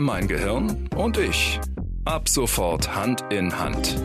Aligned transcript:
mein 0.00 0.26
Gehirn 0.28 0.88
und 0.96 1.18
ich. 1.18 1.60
Ab 2.04 2.28
sofort 2.28 2.94
Hand 2.94 3.22
in 3.30 3.58
Hand. 3.58 4.02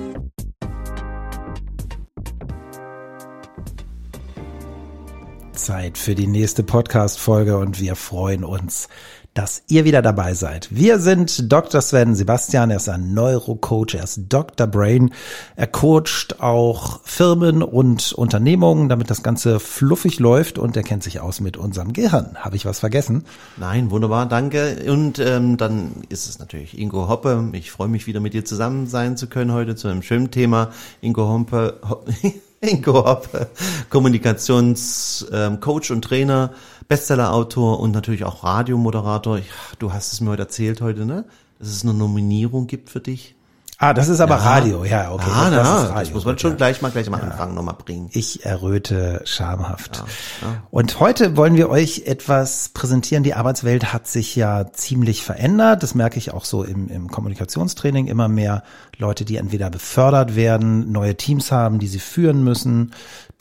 Zeit 5.54 5.98
für 5.98 6.14
die 6.14 6.28
nächste 6.28 6.64
Podcast-Folge 6.64 7.58
und 7.58 7.80
wir 7.80 7.96
freuen 7.96 8.44
uns, 8.44 8.90
dass 9.36 9.64
ihr 9.68 9.84
wieder 9.84 10.02
dabei 10.02 10.34
seid. 10.34 10.70
Wir 10.72 10.98
sind 10.98 11.52
Dr. 11.52 11.82
Sven 11.82 12.16
Sebastian, 12.16 12.72
er 12.72 12.78
ist 12.78 12.88
ein 12.88 13.14
Neurocoach, 13.14 13.94
er 13.94 14.06
ist 14.06 14.22
Dr. 14.30 14.66
Brain. 14.66 15.12
Er 15.58 15.68
coacht 15.68 16.40
auch 16.40 17.02
Firmen 17.04 17.62
und 17.62 18.14
Unternehmungen, 18.14 18.88
damit 18.88 19.10
das 19.10 19.24
Ganze 19.24 19.60
fluffig 19.60 20.20
läuft 20.20 20.58
und 20.58 20.78
er 20.78 20.84
kennt 20.84 21.04
sich 21.04 21.20
aus 21.20 21.42
mit 21.42 21.58
unserem 21.58 21.92
Gehirn. 21.92 22.38
Habe 22.38 22.56
ich 22.56 22.66
was 22.66 22.80
vergessen? 22.80 23.26
Nein, 23.58 23.92
wunderbar, 23.92 24.26
danke. 24.26 24.78
Und 24.88 25.20
ähm, 25.20 25.58
dann 25.58 26.04
ist 26.08 26.30
es 26.30 26.40
natürlich 26.40 26.80
Ingo 26.80 27.10
Hoppe. 27.10 27.50
Ich 27.52 27.72
freue 27.72 27.90
mich 27.90 28.08
wieder 28.08 28.22
mit 28.22 28.34
dir 28.34 28.46
zusammen 28.46 28.88
sein 28.88 29.18
zu 29.18 29.28
können 29.28 29.52
heute 29.52 29.76
zu 29.76 29.90
einem 29.90 30.02
schönen 30.02 30.32
Thema. 30.32 30.72
Ingo 31.02 31.28
Hoppe, 31.28 31.82
Ingo 32.62 33.06
Hoppe, 33.06 33.50
Kommunikationscoach 33.90 35.92
und 35.92 36.04
Trainer 36.04 36.52
Bestsellerautor 36.88 37.80
und 37.80 37.92
natürlich 37.92 38.24
auch 38.24 38.44
Radiomoderator. 38.44 39.40
Du 39.80 39.94
hast 39.94 40.14
es 40.14 40.22
mir 40.22 40.32
heute 40.32 40.44
erzählt 40.44 40.82
heute, 40.82 41.06
ne? 41.06 41.26
Dass 41.60 41.70
es 41.70 41.84
eine 41.84 41.94
Nominierung 41.94 42.68
gibt 42.68 42.90
für 42.90 43.00
dich. 43.00 43.36
Ah, 43.78 43.94
das 43.94 44.08
ist 44.08 44.22
aber 44.22 44.38
ja. 44.38 44.42
Radio, 44.42 44.86
ja, 44.86 45.12
okay. 45.12 45.30
Ah, 45.30 45.50
das, 45.50 45.68
na, 45.68 45.82
das, 45.82 45.94
das 45.94 46.14
muss 46.14 46.24
man 46.24 46.40
schon 46.40 46.52
ja. 46.52 46.58
gleich 46.58 46.82
mal 46.82 46.92
gleich 46.92 47.08
am 47.08 47.16
Anfang 47.16 47.50
ja. 47.50 47.56
nochmal 47.56 47.76
bringen. 47.76 48.10
Ich 48.14 48.46
erröte 48.46 49.22
schamhaft. 49.26 50.02
Ja. 50.42 50.64
Und 50.72 51.02
heute 51.02 51.36
wollen 51.36 51.58
wir 51.58 51.70
euch 51.70 52.04
etwas 52.06 52.70
präsentieren. 52.70 53.24
Die 53.24 53.34
Arbeitswelt 53.34 53.92
hat 53.92 54.08
sich 54.08 54.34
ja 54.38 54.72
ziemlich 54.72 55.24
verändert. 55.24 55.84
Das 55.84 55.94
merke 55.94 56.18
ich 56.18 56.32
auch 56.32 56.46
so 56.46 56.64
im, 56.64 56.88
im 56.88 57.10
Kommunikationstraining. 57.10 58.08
Immer 58.08 58.30
mehr 58.30 58.64
Leute, 58.98 59.26
die 59.26 59.38
entweder 59.38 59.70
befördert 59.70 60.36
werden, 60.36 60.92
neue 60.92 61.16
Teams 61.16 61.52
haben, 61.52 61.80
die 61.80 61.88
sie 61.88 62.00
führen 62.00 62.44
müssen, 62.44 62.92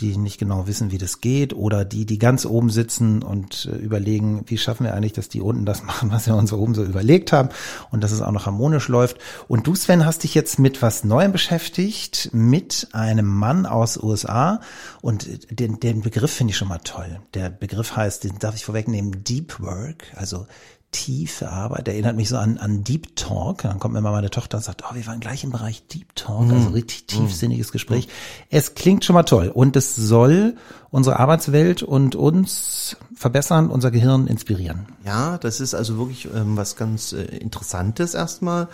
die 0.01 0.17
nicht 0.17 0.39
genau 0.39 0.67
wissen, 0.67 0.91
wie 0.91 0.99
das 0.99 1.21
geht, 1.21 1.55
oder 1.55 1.85
die, 1.85 2.05
die 2.05 2.19
ganz 2.19 2.45
oben 2.45 2.71
sitzen 2.71 3.23
und 3.23 3.71
äh, 3.73 3.77
überlegen, 3.77 4.43
wie 4.47 4.59
schaffen 4.59 4.85
wir 4.85 4.95
eigentlich, 4.95 5.13
dass 5.13 5.29
die 5.29 5.41
unten 5.41 5.65
das 5.65 5.83
machen, 5.85 6.11
was 6.11 6.27
wir 6.27 6.35
uns 6.35 6.53
oben 6.53 6.75
so 6.75 6.85
überlegt 6.85 7.33
haben 7.33 7.51
und 7.91 8.03
dass 8.03 8.13
es 8.13 8.23
auch 8.23 8.33
noch 8.33 8.47
harmonisch 8.47 8.89
läuft. 8.89 9.19
Und 9.47 9.67
du, 9.67 9.75
Sven, 9.75 10.05
hast 10.05 10.25
dich 10.25 10.35
jetzt 10.35 10.59
mit 10.59 10.83
was 10.83 11.05
Neuem 11.05 11.33
beschäftigt, 11.33 12.31
mit 12.33 12.89
einem 12.93 13.27
Mann 13.27 13.67
aus 13.67 13.97
USA 14.03 14.61
und 15.01 15.29
den, 15.51 15.79
den 15.79 16.03
Begriff 16.03 16.33
finde 16.33 16.51
ich 16.51 16.57
schon 16.57 16.69
mal 16.69 16.79
toll. 16.79 17.21
Der 17.35 17.51
Begriff 17.51 17.97
heißt, 17.97 18.25
den 18.25 18.39
darf 18.39 18.57
ich 18.57 18.65
vorwegnehmen, 18.65 19.23
Deep 19.25 19.61
Work, 19.61 20.05
also 20.17 20.47
tiefe 20.95 21.51
Arbeit. 21.51 21.89
Erinnert 21.89 22.15
mich 22.15 22.29
so 22.29 22.37
an, 22.39 22.57
an 22.59 22.85
Deep 22.85 23.17
Talk. 23.17 23.63
Dann 23.63 23.81
kommt 23.81 23.95
mir 23.95 24.01
mal 24.01 24.13
meine 24.13 24.31
Tochter 24.31 24.59
und 24.59 24.63
sagt, 24.63 24.85
oh, 24.89 24.95
wir 24.95 25.05
waren 25.07 25.19
gleich 25.19 25.43
im 25.43 25.51
Bereich 25.51 25.87
Deep 25.89 26.15
Talk, 26.15 26.51
also 26.53 26.69
mhm. 26.69 26.75
richtig 26.75 27.07
tiefsinniges 27.07 27.73
Gespräch. 27.73 28.07
Es 28.49 28.75
klingt 28.75 29.05
schon 29.05 29.15
mal 29.15 29.25
toll 29.25 29.49
und 29.53 29.75
es 29.75 29.97
soll 29.97 30.55
unsere 30.91 31.19
Arbeitswelt 31.19 31.83
und 31.83 32.15
uns 32.15 32.97
verbessern, 33.17 33.71
unser 33.71 33.91
Gehirn 33.91 34.29
inspirieren. 34.29 34.87
Ja, 35.05 35.37
das 35.37 35.61
ist 35.61 35.75
also 35.75 35.99
wirklich 35.99 36.29
ähm, 36.33 36.57
was 36.57 36.77
ganz 36.77 37.13
äh, 37.13 37.23
Interessantes 37.25 38.15
erstmal. 38.15 38.69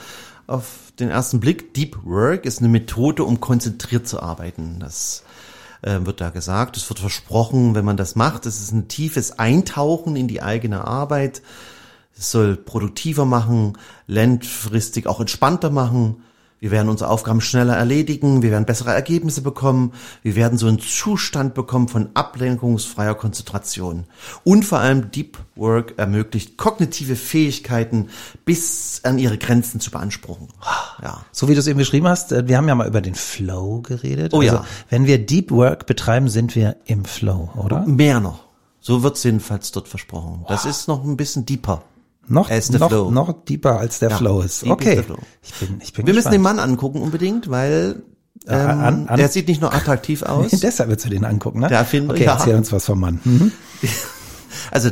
Auf 0.46 0.92
den 0.98 1.08
ersten 1.08 1.40
Blick, 1.40 1.72
Deep 1.72 2.04
Work 2.04 2.44
ist 2.44 2.58
eine 2.58 2.68
Methode, 2.68 3.24
um 3.24 3.40
konzentriert 3.40 4.06
zu 4.06 4.22
arbeiten. 4.22 4.76
Das 4.78 5.24
äh, 5.80 6.00
wird 6.02 6.20
da 6.20 6.28
gesagt. 6.28 6.76
Es 6.76 6.88
wird 6.90 6.98
versprochen, 6.98 7.74
wenn 7.74 7.86
man 7.86 7.96
das 7.96 8.14
macht. 8.14 8.44
Es 8.44 8.60
ist 8.60 8.72
ein 8.72 8.88
tiefes 8.88 9.38
Eintauchen 9.38 10.16
in 10.16 10.28
die 10.28 10.42
eigene 10.42 10.86
Arbeit. 10.86 11.40
Es 12.16 12.30
soll 12.30 12.56
produktiver 12.56 13.24
machen, 13.24 13.78
langfristig 14.06 15.06
auch 15.06 15.20
entspannter 15.20 15.70
machen. 15.70 16.22
Wir 16.60 16.70
werden 16.70 16.90
unsere 16.90 17.08
Aufgaben 17.08 17.40
schneller 17.40 17.74
erledigen, 17.74 18.42
wir 18.42 18.50
werden 18.50 18.66
bessere 18.66 18.92
Ergebnisse 18.92 19.40
bekommen, 19.40 19.92
wir 20.22 20.36
werden 20.36 20.58
so 20.58 20.66
einen 20.66 20.78
Zustand 20.78 21.54
bekommen 21.54 21.88
von 21.88 22.10
ablenkungsfreier 22.12 23.14
Konzentration. 23.14 24.04
Und 24.44 24.66
vor 24.66 24.78
allem 24.78 25.10
Deep 25.10 25.38
Work 25.56 25.94
ermöglicht 25.96 26.58
kognitive 26.58 27.16
Fähigkeiten 27.16 28.10
bis 28.44 29.00
an 29.04 29.18
ihre 29.18 29.38
Grenzen 29.38 29.80
zu 29.80 29.90
beanspruchen. 29.90 30.48
Ja. 31.02 31.22
So 31.32 31.48
wie 31.48 31.54
du 31.54 31.60
es 31.60 31.66
eben 31.66 31.78
beschrieben 31.78 32.08
hast, 32.08 32.30
äh, 32.30 32.46
wir 32.46 32.58
haben 32.58 32.68
ja 32.68 32.74
mal 32.74 32.86
über 32.86 33.00
den 33.00 33.14
Flow 33.14 33.80
geredet. 33.80 34.34
Oh 34.34 34.40
also, 34.40 34.56
ja. 34.56 34.64
Wenn 34.90 35.06
wir 35.06 35.24
Deep 35.24 35.50
Work 35.50 35.86
betreiben, 35.86 36.28
sind 36.28 36.54
wir 36.54 36.76
im 36.84 37.06
Flow, 37.06 37.48
oder? 37.56 37.86
Mehr 37.86 38.20
noch. 38.20 38.40
So 38.80 39.02
wird 39.02 39.16
es 39.16 39.24
jedenfalls 39.24 39.72
dort 39.72 39.88
versprochen. 39.88 40.44
Das 40.46 40.66
ist 40.66 40.88
noch 40.88 41.04
ein 41.04 41.16
bisschen 41.16 41.46
deeper. 41.46 41.84
Noch, 42.30 42.48
noch, 42.70 43.10
noch 43.10 43.44
deeper 43.44 43.78
als 43.78 43.98
der 43.98 44.10
ja, 44.10 44.16
Flow 44.16 44.40
ist. 44.40 44.64
Okay. 44.64 45.02
Flow. 45.02 45.18
Ich 45.42 45.54
bin, 45.54 45.80
ich 45.82 45.92
bin 45.92 46.06
Wir 46.06 46.14
gespannt. 46.14 46.14
müssen 46.14 46.30
den 46.30 46.42
Mann 46.42 46.58
angucken 46.58 47.02
unbedingt, 47.02 47.50
weil 47.50 48.02
ähm, 48.46 48.56
an, 48.56 49.08
an, 49.08 49.16
der 49.18 49.28
sieht 49.28 49.48
nicht 49.48 49.60
nur 49.60 49.74
attraktiv 49.74 50.22
aus. 50.22 50.50
Deshalb 50.52 50.88
willst 50.90 51.04
du 51.04 51.10
den 51.10 51.24
angucken, 51.24 51.60
ne? 51.60 51.68
Der 51.68 51.78
Erfinder, 51.78 52.14
okay, 52.14 52.24
ja. 52.24 52.34
erzähl 52.34 52.54
uns 52.54 52.72
was 52.72 52.84
vom 52.86 53.00
Mann. 53.00 53.20
Mhm. 53.24 53.52
Also 54.72 54.90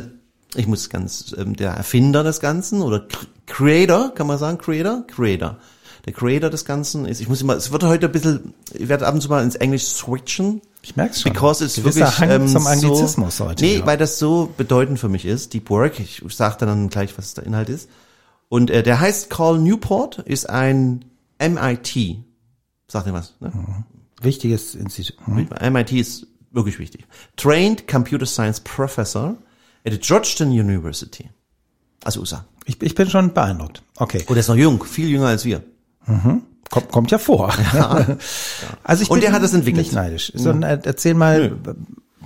ich 0.55 0.67
muss 0.67 0.89
ganz, 0.89 1.35
ähm, 1.37 1.55
der 1.55 1.71
Erfinder 1.71 2.23
des 2.23 2.39
Ganzen 2.39 2.81
oder 2.81 3.05
Creator, 3.45 4.13
kann 4.15 4.27
man 4.27 4.37
sagen, 4.37 4.57
Creator? 4.57 5.05
Creator. 5.07 5.57
Der 6.05 6.13
Creator 6.13 6.49
des 6.49 6.65
Ganzen 6.65 7.05
ist, 7.05 7.19
ich 7.19 7.27
muss 7.27 7.41
immer, 7.41 7.55
es 7.55 7.71
wird 7.71 7.83
heute 7.83 8.07
ein 8.07 8.11
bisschen, 8.11 8.53
ich 8.73 8.87
werde 8.87 9.05
ab 9.05 9.13
und 9.13 9.21
zu 9.21 9.29
mal 9.29 9.43
ins 9.43 9.55
Englisch 9.55 9.85
switchen, 9.85 10.61
ich 10.81 10.95
merke 10.95 11.13
es 11.13 11.21
schon. 11.21 11.33
Because 11.33 11.63
it's 11.63 11.83
wirklich 11.83 12.19
Hang 12.19 12.29
ähm, 12.29 12.47
zum 12.47 12.65
Anglizismus 12.65 13.37
so, 13.37 13.45
heute. 13.45 13.63
Nee, 13.63 13.77
ja. 13.79 13.85
weil 13.85 13.97
das 13.97 14.19
so 14.19 14.53
bedeutend 14.57 14.99
für 14.99 15.09
mich 15.09 15.25
ist. 15.25 15.53
Deep 15.53 15.69
Work. 15.69 15.99
Ich 15.99 16.23
sage 16.29 16.65
dann 16.65 16.89
gleich, 16.89 17.17
was 17.17 17.33
der 17.33 17.45
Inhalt 17.45 17.69
ist. 17.69 17.89
Und 18.47 18.71
äh, 18.71 18.81
der 18.81 18.99
heißt 18.99 19.29
Carl 19.29 19.59
Newport, 19.59 20.19
ist 20.19 20.49
ein 20.49 21.05
MIT. 21.39 22.17
Sagt 22.87 23.07
ihr 23.07 23.13
was? 23.13 23.35
Ne? 23.39 23.51
Mhm. 23.53 23.83
Wichtiges 24.21 24.75
Institut. 24.75 25.27
Mhm. 25.27 25.49
MIT 25.73 25.91
ist 25.93 26.27
wirklich 26.51 26.79
wichtig. 26.79 27.05
Trained 27.37 27.87
Computer 27.87 28.25
Science 28.25 28.59
Professor 28.59 29.37
at 29.85 30.01
Georgetown 30.01 30.49
University. 30.49 31.29
Also 32.03 32.21
USA. 32.21 32.45
Ich, 32.65 32.81
ich 32.81 32.95
bin 32.95 33.09
schon 33.09 33.33
beeindruckt. 33.33 33.83
Okay. 33.97 34.23
Und 34.27 34.35
er 34.35 34.39
ist 34.39 34.47
noch 34.47 34.55
jung, 34.55 34.83
viel 34.83 35.09
jünger 35.09 35.27
als 35.27 35.45
wir. 35.45 35.63
Mhm. 36.05 36.43
Kommt, 36.69 36.91
kommt 36.91 37.11
ja 37.11 37.17
vor. 37.17 37.53
Ja. 37.73 38.05
Also 38.83 39.03
ich 39.03 39.09
Und 39.09 39.23
der 39.23 39.31
hat 39.31 39.43
es 39.43 39.53
entwickelt. 39.53 39.85
Nicht 39.85 39.93
neidisch. 39.93 40.31
So, 40.35 40.53
mhm. 40.53 40.63
erzähl 40.63 41.13
mal 41.13 41.49
Nö. 41.49 41.73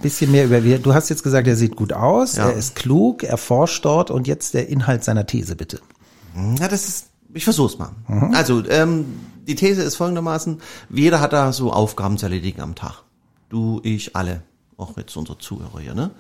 bisschen 0.02 0.32
mehr 0.32 0.46
über. 0.46 0.60
Du 0.60 0.94
hast 0.94 1.10
jetzt 1.10 1.24
gesagt, 1.24 1.48
er 1.48 1.56
sieht 1.56 1.76
gut 1.76 1.94
aus, 1.94 2.36
ja. 2.36 2.50
er 2.50 2.54
ist 2.54 2.76
klug, 2.76 3.24
er 3.24 3.38
forscht 3.38 3.84
dort 3.86 4.12
und 4.12 4.28
jetzt 4.28 4.54
der 4.54 4.70
Inhalt 4.70 5.04
seiner 5.04 5.26
These 5.26 5.56
bitte. 5.56 5.80
Ja, 6.60 6.68
das 6.68 6.88
ist. 6.88 7.08
Ich 7.34 7.44
versuch's 7.44 7.78
mal. 7.78 7.92
Mhm. 8.08 8.34
Also 8.34 8.64
ähm, 8.70 9.06
die 9.48 9.56
These 9.56 9.82
ist 9.82 9.96
folgendermaßen: 9.96 10.60
Jeder 10.90 11.20
hat 11.20 11.34
da 11.34 11.52
so 11.52 11.72
Aufgaben 11.72 12.18
zu 12.18 12.26
erledigen 12.26 12.62
am 12.62 12.76
Tag. 12.76 13.04
Du, 13.50 13.82
ich, 13.84 14.16
alle 14.16 14.44
auch 14.84 14.98
jetzt 14.98 15.16
unsere 15.16 15.38
Zuhörer 15.38 15.80
hier, 15.80 15.96
ne? 15.96 16.12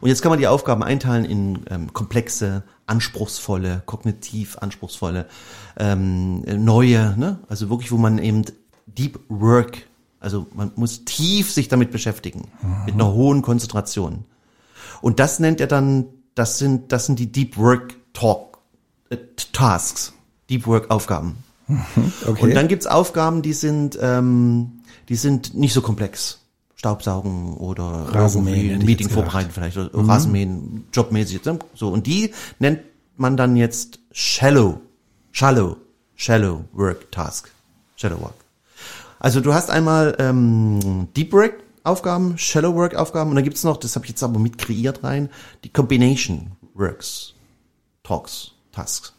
Und 0.00 0.08
jetzt 0.08 0.22
kann 0.22 0.30
man 0.30 0.38
die 0.38 0.46
Aufgaben 0.46 0.82
einteilen 0.82 1.24
in 1.24 1.60
ähm, 1.70 1.92
komplexe, 1.92 2.62
anspruchsvolle, 2.86 3.82
kognitiv 3.86 4.58
anspruchsvolle, 4.58 5.26
ähm, 5.78 6.42
neue, 6.42 7.16
ne? 7.16 7.38
Also 7.48 7.70
wirklich, 7.70 7.92
wo 7.92 7.96
man 7.96 8.18
eben 8.18 8.44
Deep 8.86 9.18
Work, 9.28 9.86
also 10.20 10.46
man 10.54 10.72
muss 10.76 11.04
tief 11.04 11.52
sich 11.52 11.68
damit 11.68 11.90
beschäftigen, 11.90 12.48
mhm. 12.62 12.84
mit 12.86 12.94
einer 12.94 13.12
hohen 13.12 13.42
Konzentration. 13.42 14.24
Und 15.00 15.20
das 15.20 15.38
nennt 15.38 15.60
er 15.60 15.66
dann, 15.66 16.06
das 16.34 16.58
sind, 16.58 16.92
das 16.92 17.06
sind 17.06 17.18
die 17.18 17.30
Deep 17.30 17.56
Work 17.56 17.96
Talk 18.12 18.58
äh, 19.10 19.16
Tasks, 19.52 20.12
Deep 20.50 20.66
Work 20.66 20.90
Aufgaben. 20.90 21.36
Mhm. 21.66 22.12
Okay. 22.26 22.42
Und 22.42 22.54
dann 22.54 22.68
gibt's 22.68 22.86
Aufgaben, 22.86 23.42
die 23.42 23.52
sind, 23.52 23.98
ähm, 24.00 24.80
die 25.08 25.16
sind 25.16 25.54
nicht 25.54 25.72
so 25.72 25.82
komplex. 25.82 26.40
Staubsaugen 26.78 27.54
oder 27.54 28.06
Rasenmähen, 28.12 28.84
Meeting 28.84 29.08
vorbereiten 29.08 29.50
vielleicht 29.50 29.76
oder 29.76 29.90
mhm. 30.00 30.08
Rasenmähen 30.08 30.84
jobmäßig 30.92 31.40
so 31.74 31.88
und 31.88 32.06
die 32.06 32.32
nennt 32.60 32.80
man 33.16 33.36
dann 33.36 33.56
jetzt 33.56 33.98
shallow 34.12 34.80
shallow 35.32 35.76
shallow 36.14 36.64
work 36.72 37.10
task. 37.10 37.50
Shallow 37.96 38.20
work. 38.20 38.34
Also 39.18 39.40
du 39.40 39.54
hast 39.54 39.70
einmal 39.70 40.14
ähm, 40.20 41.08
Deep 41.16 41.32
Work 41.32 41.54
Aufgaben 41.82 42.38
Shallow 42.38 42.74
Work 42.76 42.94
Aufgaben 42.94 43.30
und 43.30 43.36
dann 43.36 43.44
gibt's 43.44 43.64
noch 43.64 43.76
das 43.76 43.96
habe 43.96 44.04
ich 44.04 44.10
jetzt 44.10 44.22
aber 44.22 44.38
mit 44.38 44.56
kreiert 44.56 45.02
rein 45.02 45.30
die 45.64 45.70
Combination 45.70 46.52
Works 46.74 47.34
Talks 48.04 48.52
Tasks 48.70 49.14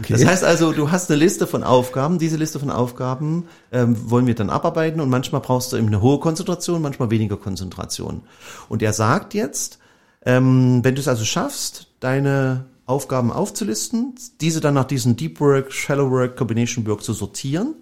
Okay. 0.00 0.14
Das 0.14 0.24
heißt 0.24 0.44
also, 0.44 0.72
du 0.72 0.90
hast 0.90 1.10
eine 1.10 1.18
Liste 1.18 1.46
von 1.46 1.62
Aufgaben. 1.62 2.18
Diese 2.18 2.36
Liste 2.36 2.58
von 2.58 2.70
Aufgaben 2.70 3.44
ähm, 3.70 3.96
wollen 4.10 4.26
wir 4.26 4.34
dann 4.34 4.50
abarbeiten 4.50 5.00
und 5.00 5.10
manchmal 5.10 5.40
brauchst 5.40 5.72
du 5.72 5.76
eben 5.76 5.88
eine 5.88 6.00
hohe 6.00 6.18
Konzentration, 6.18 6.82
manchmal 6.82 7.10
weniger 7.10 7.36
Konzentration. 7.36 8.22
Und 8.68 8.82
er 8.82 8.92
sagt 8.92 9.34
jetzt, 9.34 9.78
ähm, 10.24 10.80
wenn 10.82 10.94
du 10.94 11.00
es 11.00 11.08
also 11.08 11.24
schaffst, 11.24 11.88
deine 12.00 12.66
Aufgaben 12.86 13.32
aufzulisten, 13.32 14.14
diese 14.40 14.60
dann 14.60 14.74
nach 14.74 14.84
diesen 14.84 15.16
Deep 15.16 15.40
Work, 15.40 15.72
Shallow 15.72 16.10
Work, 16.10 16.36
Combination 16.36 16.86
Work 16.86 17.02
zu 17.02 17.12
sortieren 17.12 17.74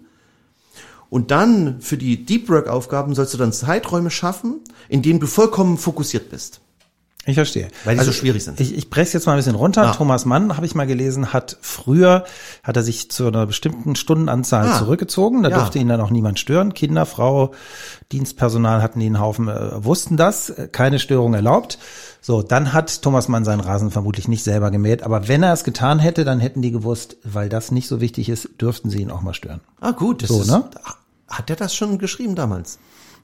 und 1.11 1.29
dann 1.29 1.81
für 1.81 1.97
die 1.97 2.25
Deep 2.25 2.47
Work 2.47 2.69
Aufgaben 2.69 3.13
sollst 3.13 3.33
du 3.33 3.37
dann 3.37 3.51
Zeiträume 3.51 4.09
schaffen, 4.09 4.61
in 4.87 5.01
denen 5.01 5.19
du 5.19 5.27
vollkommen 5.27 5.77
fokussiert 5.77 6.29
bist. 6.29 6.61
Ich 7.27 7.35
verstehe. 7.35 7.67
Weil 7.83 7.97
die 7.97 8.03
so 8.03 8.11
schwierig 8.11 8.43
sind. 8.43 8.59
Ich, 8.59 8.75
ich 8.75 8.89
breche 8.89 9.13
jetzt 9.13 9.27
mal 9.27 9.33
ein 9.33 9.37
bisschen 9.37 9.53
runter. 9.53 9.83
Ah. 9.83 9.91
Thomas 9.91 10.25
Mann, 10.25 10.57
habe 10.57 10.65
ich 10.65 10.73
mal 10.73 10.87
gelesen, 10.87 11.33
hat 11.33 11.55
früher, 11.61 12.25
hat 12.63 12.75
er 12.77 12.81
sich 12.81 13.11
zu 13.11 13.27
einer 13.27 13.45
bestimmten 13.45 13.95
Stundenanzahl 13.95 14.67
Ah. 14.69 14.77
zurückgezogen. 14.79 15.43
Da 15.43 15.49
Ja. 15.49 15.57
durfte 15.59 15.77
ihn 15.77 15.87
dann 15.87 16.01
auch 16.01 16.09
niemand 16.09 16.39
stören. 16.39 16.73
Kinder, 16.73 17.05
Frau, 17.05 17.51
Dienstpersonal 18.11 18.81
hatten 18.81 19.01
einen 19.01 19.19
Haufen, 19.19 19.47
äh, 19.47 19.83
wussten 19.83 20.17
das. 20.17 20.49
äh, 20.49 20.67
Keine 20.71 20.97
Störung 20.99 21.33
erlaubt. 21.35 21.77
So, 22.21 22.41
dann 22.41 22.73
hat 22.73 23.01
Thomas 23.03 23.27
Mann 23.27 23.45
seinen 23.45 23.61
Rasen 23.61 23.91
vermutlich 23.91 24.27
nicht 24.27 24.43
selber 24.43 24.71
gemäht. 24.71 25.03
Aber 25.03 25.27
wenn 25.27 25.43
er 25.43 25.53
es 25.53 25.63
getan 25.63 25.99
hätte, 25.99 26.23
dann 26.25 26.39
hätten 26.39 26.61
die 26.61 26.71
gewusst, 26.71 27.17
weil 27.23 27.49
das 27.49 27.71
nicht 27.71 27.87
so 27.87 28.01
wichtig 28.01 28.29
ist, 28.29 28.49
dürften 28.59 28.89
sie 28.89 29.01
ihn 29.01 29.11
auch 29.11 29.21
mal 29.21 29.33
stören. 29.33 29.61
Ah, 29.79 29.91
gut. 29.91 30.23
Das 30.23 30.29
So, 30.29 30.41
ist, 30.41 30.47
ne? 30.47 30.63
Hat 31.27 31.49
der 31.49 31.55
das 31.55 31.73
schon 31.75 31.97
geschrieben 31.97 32.35
damals? 32.35 32.77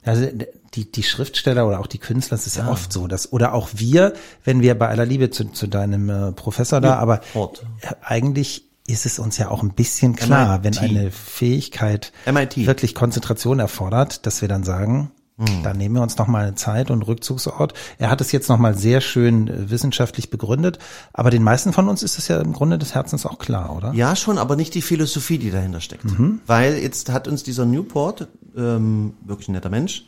Also 0.04 0.28
die, 0.74 0.92
die 0.92 1.04
Schriftsteller 1.04 1.68
oder 1.68 1.80
auch 1.80 1.88
die 1.88 1.98
Künstler, 1.98 2.38
das 2.38 2.48
ist 2.48 2.58
ja, 2.58 2.70
oft 2.70 2.94
so, 2.94 3.08
dass, 3.08 3.32
oder 3.34 3.54
auch 3.54 3.70
wir, 3.74 4.14
wenn 4.44 4.62
wir 4.62 4.78
bei 4.78 4.88
aller 4.88 5.06
Liebe 5.06 5.30
zu, 5.30 5.46
zu 5.46 5.68
deinem 5.68 6.10
äh, 6.10 6.32
Professor 6.32 6.80
da, 6.82 6.96
aber 6.98 7.22
Hort. 7.34 7.66
äh, 7.82 7.94
eigentlich 8.02 8.64
ist 8.88 9.06
es 9.06 9.20
uns 9.20 9.38
ja 9.38 9.50
auch 9.50 9.64
ein 9.64 9.74
bisschen 9.74 10.16
klar, 10.16 10.64
wenn 10.64 10.74
MIT. 10.74 10.84
eine 10.84 11.12
Fähigkeit 11.12 12.14
MIT. 12.32 12.66
wirklich 12.66 12.96
Konzentration 12.96 13.60
erfordert, 13.60 14.26
dass 14.26 14.42
wir 14.42 14.48
dann 14.48 14.64
sagen, 14.64 15.12
Hm. 15.40 15.62
da 15.62 15.72
nehmen 15.74 15.94
wir 15.96 16.02
uns 16.02 16.18
noch 16.18 16.26
mal 16.26 16.48
eine 16.48 16.56
Zeit 16.56 16.90
und 16.90 17.04
Rückzugsort. 17.04 17.76
Er 18.00 18.10
hat 18.10 18.22
es 18.22 18.32
jetzt 18.32 18.50
noch 18.50 18.58
mal 18.58 18.76
sehr 18.76 19.02
schön 19.02 19.48
äh, 19.48 19.70
wissenschaftlich 19.70 20.32
begründet, 20.32 20.80
aber 21.14 21.30
den 21.30 21.44
meisten 21.44 21.74
von 21.74 21.88
uns 21.90 22.02
ist 22.02 22.18
es 22.18 22.28
ja 22.28 22.42
im 22.42 22.54
Grunde 22.54 22.80
des 22.80 22.96
Herzens 22.96 23.24
auch 23.28 23.38
klar, 23.38 23.76
oder? 23.76 23.94
Ja, 23.94 24.16
schon, 24.16 24.40
aber 24.40 24.56
nicht 24.56 24.74
die 24.74 24.82
Philosophie, 24.82 25.38
die 25.38 25.52
dahinter 25.52 25.80
steckt. 25.80 26.06
Mhm. 26.06 26.42
Weil 26.48 26.78
jetzt 26.80 27.12
hat 27.12 27.28
uns 27.28 27.44
dieser 27.44 27.68
Newport, 27.68 28.28
ähm, 28.58 29.14
wirklich 29.22 29.48
ein 29.50 29.54
netter 29.54 29.70
Mensch, 29.70 30.06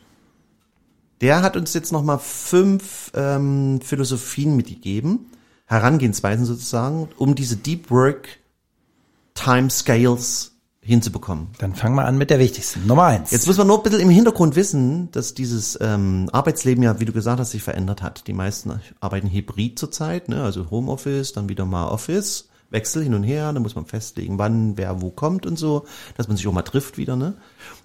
der 1.21 1.41
hat 1.41 1.57
uns 1.57 1.73
jetzt 1.73 1.91
nochmal 1.91 2.19
fünf 2.19 3.11
ähm, 3.13 3.81
Philosophien 3.81 4.55
mitgegeben, 4.55 5.31
Herangehensweisen 5.65 6.45
sozusagen, 6.45 7.09
um 7.17 7.35
diese 7.35 7.57
Deep 7.57 7.91
Work 7.91 8.39
Time 9.35 9.69
Scales 9.69 10.53
hinzubekommen. 10.81 11.49
Dann 11.59 11.75
fangen 11.75 11.95
wir 11.95 12.05
an 12.05 12.17
mit 12.17 12.29
der 12.29 12.39
wichtigsten. 12.39 12.87
Nummer 12.87 13.03
eins. 13.03 13.31
Jetzt 13.31 13.47
muss 13.47 13.57
man 13.57 13.67
nur 13.67 13.77
ein 13.77 13.83
bisschen 13.83 13.99
im 13.99 14.09
Hintergrund 14.09 14.55
wissen, 14.55 15.11
dass 15.11 15.33
dieses 15.33 15.77
ähm, 15.81 16.29
Arbeitsleben 16.31 16.83
ja, 16.83 16.99
wie 16.99 17.05
du 17.05 17.11
gesagt 17.11 17.39
hast, 17.39 17.51
sich 17.51 17.61
verändert 17.61 18.01
hat. 18.01 18.27
Die 18.27 18.33
meisten 18.33 18.79
arbeiten 18.99 19.29
hybrid 19.29 19.77
zurzeit, 19.77 20.29
ne? 20.29 20.41
also 20.41 20.71
Homeoffice, 20.71 21.33
dann 21.33 21.49
wieder 21.49 21.65
mal 21.65 21.89
Office, 21.89 22.49
Wechsel 22.69 23.03
hin 23.03 23.13
und 23.13 23.23
her, 23.23 23.51
dann 23.51 23.63
muss 23.63 23.75
man 23.75 23.85
festlegen, 23.85 24.37
wann 24.37 24.77
wer 24.77 25.01
wo 25.01 25.09
kommt 25.09 25.45
und 25.45 25.57
so, 25.57 25.85
dass 26.17 26.27
man 26.27 26.37
sich 26.37 26.47
auch 26.47 26.53
mal 26.53 26.61
trifft 26.61 26.97
wieder. 26.97 27.15
Ne? 27.15 27.33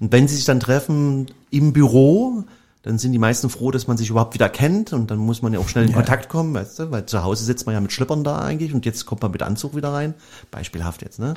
Und 0.00 0.12
wenn 0.12 0.28
sie 0.28 0.36
sich 0.36 0.44
dann 0.44 0.60
treffen 0.60 1.26
im 1.50 1.72
Büro, 1.72 2.44
dann 2.82 2.98
sind 2.98 3.12
die 3.12 3.19
meisten 3.19 3.48
froh, 3.48 3.70
dass 3.70 3.86
man 3.86 3.96
sich 3.96 4.10
überhaupt 4.10 4.34
wieder 4.34 4.50
kennt 4.50 4.92
und 4.92 5.10
dann 5.10 5.19
muss 5.19 5.40
man 5.40 5.54
ja 5.54 5.58
auch 5.58 5.69
schnell 5.69 5.84
in 5.84 5.90
Ja. 5.90 5.96
Kontakt 5.96 6.28
kommen, 6.28 6.52
weißt 6.52 6.78
du, 6.78 6.90
weil 6.90 7.06
zu 7.06 7.25
Hause 7.25 7.44
sitzt 7.44 7.64
man 7.64 7.75
ja 7.75 7.81
mit 7.81 7.92
Schlippern 7.92 8.25
da 8.25 8.40
eigentlich 8.40 8.75
und 8.75 8.84
jetzt 8.84 9.06
kommt 9.06 9.22
man 9.22 9.31
mit 9.31 9.42
Anzug 9.42 9.75
wieder 9.75 9.92
rein, 9.92 10.14
beispielhaft 10.50 11.00
jetzt, 11.00 11.19
ne? 11.19 11.34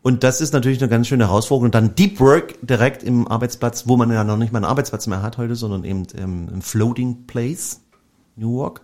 Und 0.00 0.22
das 0.22 0.40
ist 0.40 0.52
natürlich 0.52 0.80
eine 0.80 0.88
ganz 0.88 1.08
schöne 1.08 1.26
Herausforderung. 1.26 1.66
Und 1.66 1.74
dann 1.74 1.94
Deep 1.96 2.20
Work 2.20 2.54
direkt 2.62 3.02
im 3.02 3.26
Arbeitsplatz, 3.26 3.88
wo 3.88 3.96
man 3.96 4.10
ja 4.12 4.22
noch 4.22 4.36
nicht 4.36 4.52
mal 4.52 4.58
einen 4.58 4.64
Arbeitsplatz 4.64 5.06
mehr 5.08 5.22
hat 5.22 5.38
heute, 5.38 5.56
sondern 5.56 5.84
eben 5.84 6.04
ähm, 6.16 6.48
im 6.52 6.62
Floating 6.62 7.26
Place, 7.26 7.80
New 8.36 8.58
York, 8.58 8.82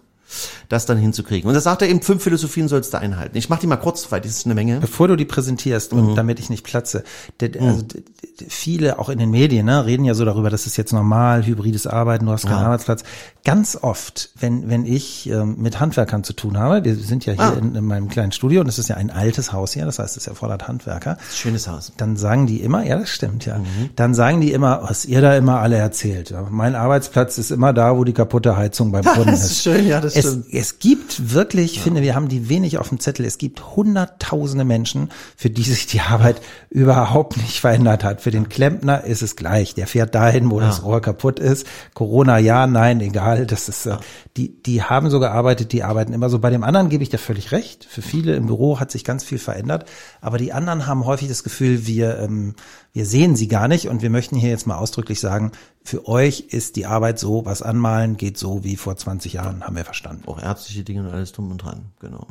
das 0.69 0.87
dann 0.87 0.99
hinzukriegen. 0.99 1.47
Und 1.49 1.55
da 1.55 1.61
sagt 1.61 1.83
er 1.83 1.89
eben, 1.89 2.03
fünf 2.03 2.23
Philosophien 2.23 2.69
sollst 2.69 2.93
du 2.95 2.99
einhalten. 2.99 3.37
Ich 3.37 3.49
mache 3.49 3.61
die 3.61 3.67
mal 3.67 3.77
kurz, 3.77 4.11
weil 4.11 4.21
das 4.21 4.31
ist 4.33 4.47
eine 4.47 4.55
Menge. 4.55 4.81
Bevor 4.81 5.09
du 5.09 5.17
die 5.17 5.25
präsentierst 5.25 5.93
Mhm. 5.93 5.99
und 6.09 6.15
damit 6.17 6.41
ich 6.41 6.51
nicht 6.51 6.65
platze, 6.65 7.05
der, 7.41 7.51
also, 7.63 7.83
d- 7.83 8.01
d- 8.41 8.47
viele 8.49 8.99
auch 8.99 9.09
in 9.09 9.19
den 9.19 9.31
Medien 9.31 9.67
ne, 9.67 9.85
reden 9.87 10.05
ja 10.05 10.15
so 10.15 10.25
darüber, 10.25 10.51
das 10.51 10.67
ist 10.67 10.77
jetzt 10.77 10.93
normal, 10.93 11.45
hybrides 11.47 11.87
Arbeiten, 11.87 12.27
du 12.27 12.33
hast 12.33 12.47
keinen 12.47 12.59
Ja. 12.61 12.67
Arbeitsplatz. 12.67 13.03
Ganz 13.45 13.77
oft, 13.81 14.31
wenn, 14.41 14.69
wenn 14.71 14.87
ich 14.87 15.29
ähm, 15.29 15.57
mit 15.59 15.79
Handwerkern 15.79 16.25
zu 16.25 16.33
tun 16.33 16.59
habe, 16.59 16.83
wir 16.85 16.95
sind 16.97 17.27
ja 17.27 17.35
hier 17.35 17.43
Ah. 17.43 17.53
in, 17.59 17.75
in 17.75 17.85
meinem 17.85 18.09
kleinen 18.09 18.33
Studio 18.33 18.61
und 18.61 18.67
das 18.67 18.79
ist 18.79 18.89
ja 18.89 18.97
ein 18.97 19.11
altes 19.11 19.53
Haus 19.53 19.73
hier, 19.75 19.85
das 19.85 19.99
heißt, 19.99 20.17
es 20.17 20.27
erfordert 20.27 20.67
Handwerker, 20.67 21.19
Schönes 21.33 21.69
Haus. 21.69 21.93
dann 21.99 22.17
sagen 22.17 22.47
die 22.47 22.61
immer, 22.63 22.85
ja, 22.85 22.99
das 22.99 23.11
stimmt, 23.11 23.45
ja. 23.45 23.59
Mhm. 23.59 23.91
Dann 23.97 24.15
sagen 24.15 24.41
die 24.41 24.53
immer, 24.53 24.81
was 24.89 25.05
ihr 25.05 25.21
da 25.21 25.37
immer 25.37 25.61
alle 25.61 25.77
erzählt. 25.77 26.31
Ja, 26.31 26.47
mein 26.51 26.75
Arbeitsplatz 26.75 27.37
ist 27.37 27.51
immer 27.51 27.73
da, 27.75 27.97
wo 27.97 28.05
die 28.05 28.15
kaputte 28.15 28.57
Heizung 28.57 28.91
beim 28.93 29.05
Kunden 29.05 29.31
Das 29.35 29.45
ist. 29.45 29.51
ist 29.53 29.63
schön, 29.63 29.87
ja, 29.87 30.01
das 30.01 30.17
es, 30.17 30.24
stimmt. 30.25 30.47
es 30.53 30.79
gibt 30.79 31.33
wirklich, 31.33 31.77
ich 31.77 31.81
finde, 31.81 32.03
wir 32.03 32.15
haben 32.15 32.29
die 32.29 32.49
wenig 32.49 32.79
auf 32.79 32.89
dem 32.89 33.01
Zettel. 33.01 33.25
Es 33.25 33.39
gibt 33.39 33.77
hunderttausende 33.77 34.65
Menschen, 34.65 35.11
für 35.37 35.51
die 35.51 35.63
sich 35.63 35.87
die 35.87 36.01
Arbeit 36.01 36.41
überhaupt 36.71 37.37
nicht 37.37 37.61
verändert 37.61 38.05
hat. 38.05 38.21
Für 38.21 38.31
den 38.31 38.49
Klempner 38.49 39.05
ist 39.05 39.23
es 39.23 39.37
gleich. 39.37 39.75
Der 39.75 39.87
fährt 39.87 40.15
dahin, 40.15 40.51
wo 40.51 40.61
das 40.61 40.83
Rohr 40.83 41.01
kaputt 41.01 41.39
ist. 41.39 41.67
Corona, 41.95 42.39
ja, 42.39 42.67
nein, 42.67 43.01
egal. 43.01 43.47
Das 43.47 43.69
ist, 43.69 43.87
äh, 43.87 43.97
die, 44.37 44.63
die 44.63 44.83
haben 44.83 45.11
so 45.11 45.21
gearbeitet, 45.21 45.73
die 45.73 45.83
arbeiten 45.83 46.13
immer 46.13 46.31
so. 46.31 46.39
Bei 46.39 46.51
dem 46.51 46.65
anderen 46.65 46.89
gebe 46.89 47.03
ich 47.03 47.11
dir 47.11 47.19
völlig 47.19 47.53
recht. 47.53 47.85
Für 47.85 48.03
viele 48.03 48.35
im 48.37 48.47
Büro 48.47 48.81
hat 48.81 48.91
sich 48.91 49.05
ganz 49.05 49.25
viel 49.25 49.39
verändert. 49.39 49.89
Aber 50.21 50.39
die 50.39 50.53
anderen 50.53 50.87
haben 50.87 51.07
häufig 51.07 51.29
das 51.29 51.45
Gefühl, 51.45 51.87
wir, 51.87 52.19
ähm, 52.19 52.55
wir 52.95 53.05
sehen 53.05 53.37
sie 53.37 53.49
gar 53.49 53.69
nicht. 53.69 53.89
Und 53.89 54.01
wir 54.01 54.09
möchten 54.09 54.37
hier 54.37 54.49
jetzt 54.49 54.67
mal 54.67 54.77
ausdrücklich 54.79 55.21
sagen, 55.21 55.53
für 55.83 56.09
euch 56.09 56.41
ist 56.49 56.77
die 56.77 56.87
Arbeit 56.87 57.19
so, 57.19 57.45
was 57.45 57.61
anmalen 57.61 58.17
geht 58.17 58.39
so 58.39 58.65
wie 58.65 58.77
vor 58.77 58.97
20 58.97 59.35
Jahren, 59.35 59.63
haben 59.65 59.77
wir 59.77 59.85
verstanden. 59.85 60.23
Auch 60.27 60.41
ärztliche 60.41 60.85
Dinge 60.85 61.01
und 61.01 61.09
alles 61.11 61.33
drum 61.33 61.51
und 61.51 61.59
dran, 61.59 61.87
genau. 62.01 62.27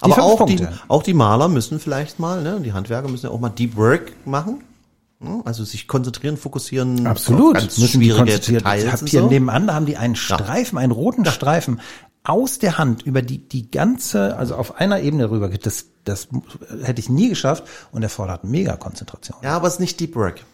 Aber 0.00 0.14
fünf 0.16 0.26
auch 0.26 0.46
die, 0.46 0.66
auch 0.88 1.02
die 1.04 1.14
Maler 1.14 1.48
müssen 1.48 1.78
vielleicht 1.78 2.18
mal, 2.18 2.42
ne, 2.42 2.60
die 2.60 2.72
Handwerker 2.72 3.08
müssen 3.08 3.26
ja 3.26 3.32
auch 3.32 3.38
mal 3.40 3.48
Deep 3.50 3.76
Work 3.76 4.12
machen. 4.26 4.64
ne, 5.20 5.40
Also 5.44 5.62
sich 5.64 5.86
konzentrieren, 5.86 6.36
fokussieren 6.36 7.06
Absolut. 7.06 7.54
ganz 7.54 7.78
Müssen 7.78 8.00
die 8.00 8.06
schwierige 8.06 8.32
konzentriert- 8.32 8.60
Details 8.62 8.90
Habt 8.92 9.02
und 9.02 9.08
hier 9.08 9.20
so. 9.20 9.28
nebenan, 9.28 9.66
da 9.68 9.74
haben 9.74 9.86
die 9.86 9.96
einen 9.96 10.16
Streifen, 10.16 10.78
einen 10.78 10.90
roten 10.92 11.24
Streifen 11.26 11.80
aus 12.28 12.58
der 12.58 12.78
Hand 12.78 13.02
über 13.02 13.22
die, 13.22 13.38
die 13.48 13.70
ganze, 13.70 14.36
also 14.36 14.54
auf 14.54 14.76
einer 14.76 15.00
Ebene 15.00 15.30
rüber. 15.30 15.48
Das, 15.48 15.86
das 16.04 16.28
hätte 16.82 17.00
ich 17.00 17.08
nie 17.08 17.30
geschafft 17.30 17.64
und 17.90 18.02
erfordert 18.02 18.44
mega 18.44 18.76
Konzentration. 18.76 19.38
Ja, 19.42 19.56
aber 19.56 19.66
es 19.66 19.74
ist 19.74 19.80
nicht 19.80 19.98
Deep 19.98 20.14
Work. 20.14 20.44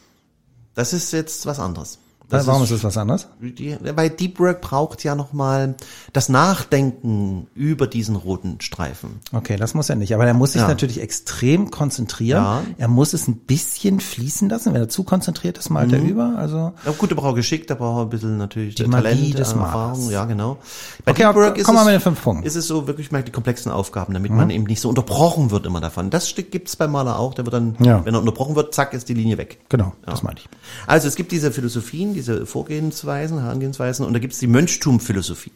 Das 0.75 0.93
ist 0.93 1.13
jetzt 1.13 1.47
was 1.47 1.59
anderes. 1.59 1.99
Das 2.31 2.47
Warum 2.47 2.63
ist 2.63 2.73
das 2.73 2.83
was 2.83 2.97
anderes? 2.97 3.29
Die, 3.41 3.77
weil 3.95 4.11
Deep 4.11 4.41
Work 4.41 4.61
braucht 4.63 5.05
ja 5.05 5.15
nochmal 5.15 5.75
das 6.13 6.29
Nachdenken 6.29 7.47
über 7.55 7.87
diesen 7.87 8.17
roten 8.17 8.61
Streifen. 8.61 9.21
Okay, 9.33 9.57
das 9.57 9.75
muss 9.75 9.91
er 9.91 9.97
nicht. 9.97 10.15
Aber 10.15 10.27
er 10.27 10.35
muss 10.35 10.53
sich 10.53 10.63
Ja. 10.63 10.69
natürlich 10.69 11.01
extrem 11.01 11.71
konzentrieren. 11.71 12.43
Ja. 12.43 12.63
Er 12.79 12.89
muss 12.89 13.13
es 13.13 13.29
ein 13.29 13.37
bisschen 13.37 14.01
fließen 14.01 14.49
lassen. 14.49 14.73
Wenn 14.73 14.81
er 14.81 14.89
zu 14.89 15.05
konzentriert 15.05 15.59
ist, 15.59 15.69
malt 15.71 15.93
er 15.93 16.01
Mhm. 16.01 16.09
über. 16.09 16.35
Also 16.39 16.73
Ja, 16.85 16.93
gut, 16.97 17.11
da 17.11 17.15
braucht 17.15 17.33
er 17.33 17.35
Geschick, 17.35 17.67
da 17.67 17.75
braucht 17.75 17.99
er 17.99 18.03
ein 18.03 18.09
bisschen 18.09 18.39
natürlich 18.39 18.75
Die 18.75 18.85
Talent, 18.85 19.21
Magie 19.21 19.33
des 19.33 19.53
äh, 19.53 19.57
Malers. 19.57 19.75
Erfahrung, 19.99 20.11
ja 20.11 20.25
genau. 20.25 20.57
Bei 21.05 21.13
Okay, 21.13 21.25
Deep 21.25 21.35
Work 21.35 21.59
ist 21.59 21.69
wir 21.69 21.79
es, 21.79 21.85
mit 21.85 21.95
den 21.95 22.01
fünf 22.01 22.23
Punkten. 22.23 22.41
Mhm. 22.43 22.47
ist 22.47 22.57
es 22.57 22.67
so 22.67 22.87
wirklich 22.87 23.13
mal 23.13 23.23
die 23.23 23.33
komplexen 23.33 23.71
Aufgaben, 23.71 24.15
damit 24.15 24.33
man 24.33 24.51
eben 24.51 24.65
nicht 24.65 24.81
so 24.81 24.89
unterbrochen 24.89 25.51
wird 25.51 25.67
immer 25.67 25.81
davon. 25.81 26.11
Das 26.11 26.29
Stück 26.29 26.51
gibt's 26.51 26.75
beim 26.77 26.91
Maler 26.93 27.19
auch, 27.19 27.35
der 27.35 27.45
wird 27.45 27.55
dann, 27.55 27.77
Ja. 27.81 28.05
wenn 28.05 28.15
er 28.15 28.21
unterbrochen 28.21 28.57
wird, 28.57 28.75
zack, 28.75 28.95
ist 28.95 29.09
die 29.09 29.15
Linie 29.15 29.37
weg. 29.39 29.59
genau, 29.69 29.93
das 30.07 30.23
meine 30.23 30.39
ich. 30.39 30.49
Also 30.87 31.07
es 31.09 31.17
gibt 31.17 31.31
diese 31.33 31.53
Philosophien, 31.53 32.14
diese 32.15 32.47
Vorgehensweisen, 32.47 33.41
Herangehensweisen 33.41 34.07
und 34.07 34.13
da 34.13 34.19
gibt's 34.19 34.39
die 34.39 34.47
Mönchtum-Philosophie. 34.47 35.53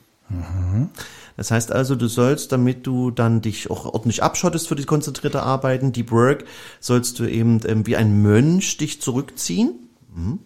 Das 1.38 1.52
heißt 1.52 1.70
also, 1.70 1.94
du 1.94 2.08
sollst, 2.08 2.50
damit 2.50 2.86
du 2.86 3.12
dann 3.12 3.40
dich 3.40 3.70
auch 3.70 3.86
ordentlich 3.86 4.22
abschottest 4.24 4.66
für 4.66 4.74
die 4.74 4.84
konzentrierte 4.84 5.42
Arbeiten, 5.42 5.92
Deep 5.92 6.10
Work, 6.10 6.44
sollst 6.80 7.20
du 7.20 7.24
eben 7.24 7.60
ähm, 7.64 7.86
wie 7.86 7.96
ein 7.96 8.22
Mönch 8.22 8.76
dich 8.76 9.00
zurückziehen, 9.00 9.72
mhm, 10.14 10.40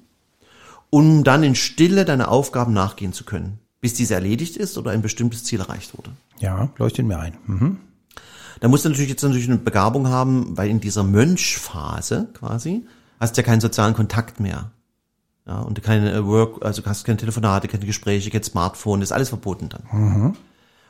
um 0.90 1.24
dann 1.24 1.42
in 1.42 1.54
Stille 1.54 2.04
deine 2.04 2.28
Aufgaben 2.28 2.74
nachgehen 2.74 3.14
zu 3.14 3.24
können, 3.24 3.58
bis 3.80 3.94
diese 3.94 4.14
erledigt 4.14 4.58
ist 4.58 4.76
oder 4.76 4.90
ein 4.90 5.00
bestimmtes 5.00 5.44
Ziel 5.44 5.60
erreicht 5.60 5.96
wurde. 5.96 6.10
Ja, 6.40 6.68
leuchtet 6.76 7.06
mir 7.06 7.18
ein. 7.18 7.38
Mhm. 7.46 7.78
Da 8.60 8.68
musst 8.68 8.84
du 8.84 8.90
natürlich 8.90 9.10
jetzt 9.10 9.22
natürlich 9.22 9.48
eine 9.48 9.58
Begabung 9.58 10.08
haben, 10.08 10.58
weil 10.58 10.68
in 10.68 10.78
dieser 10.78 11.02
Mönchphase 11.04 12.28
quasi 12.34 12.86
hast 13.18 13.36
du 13.36 13.40
ja 13.40 13.46
keinen 13.46 13.60
sozialen 13.62 13.94
Kontakt 13.94 14.40
mehr. 14.40 14.70
Ja, 15.46 15.60
und 15.60 15.82
keine 15.82 16.12
äh, 16.12 16.24
Work, 16.24 16.64
also 16.64 16.82
hast 16.84 17.04
keine 17.04 17.16
Telefonate, 17.18 17.66
keine 17.68 17.84
Gespräche, 17.84 18.30
kein 18.30 18.42
Smartphone, 18.44 19.00
das 19.00 19.08
ist 19.08 19.12
alles 19.12 19.28
verboten 19.30 19.68
dann. 19.68 19.82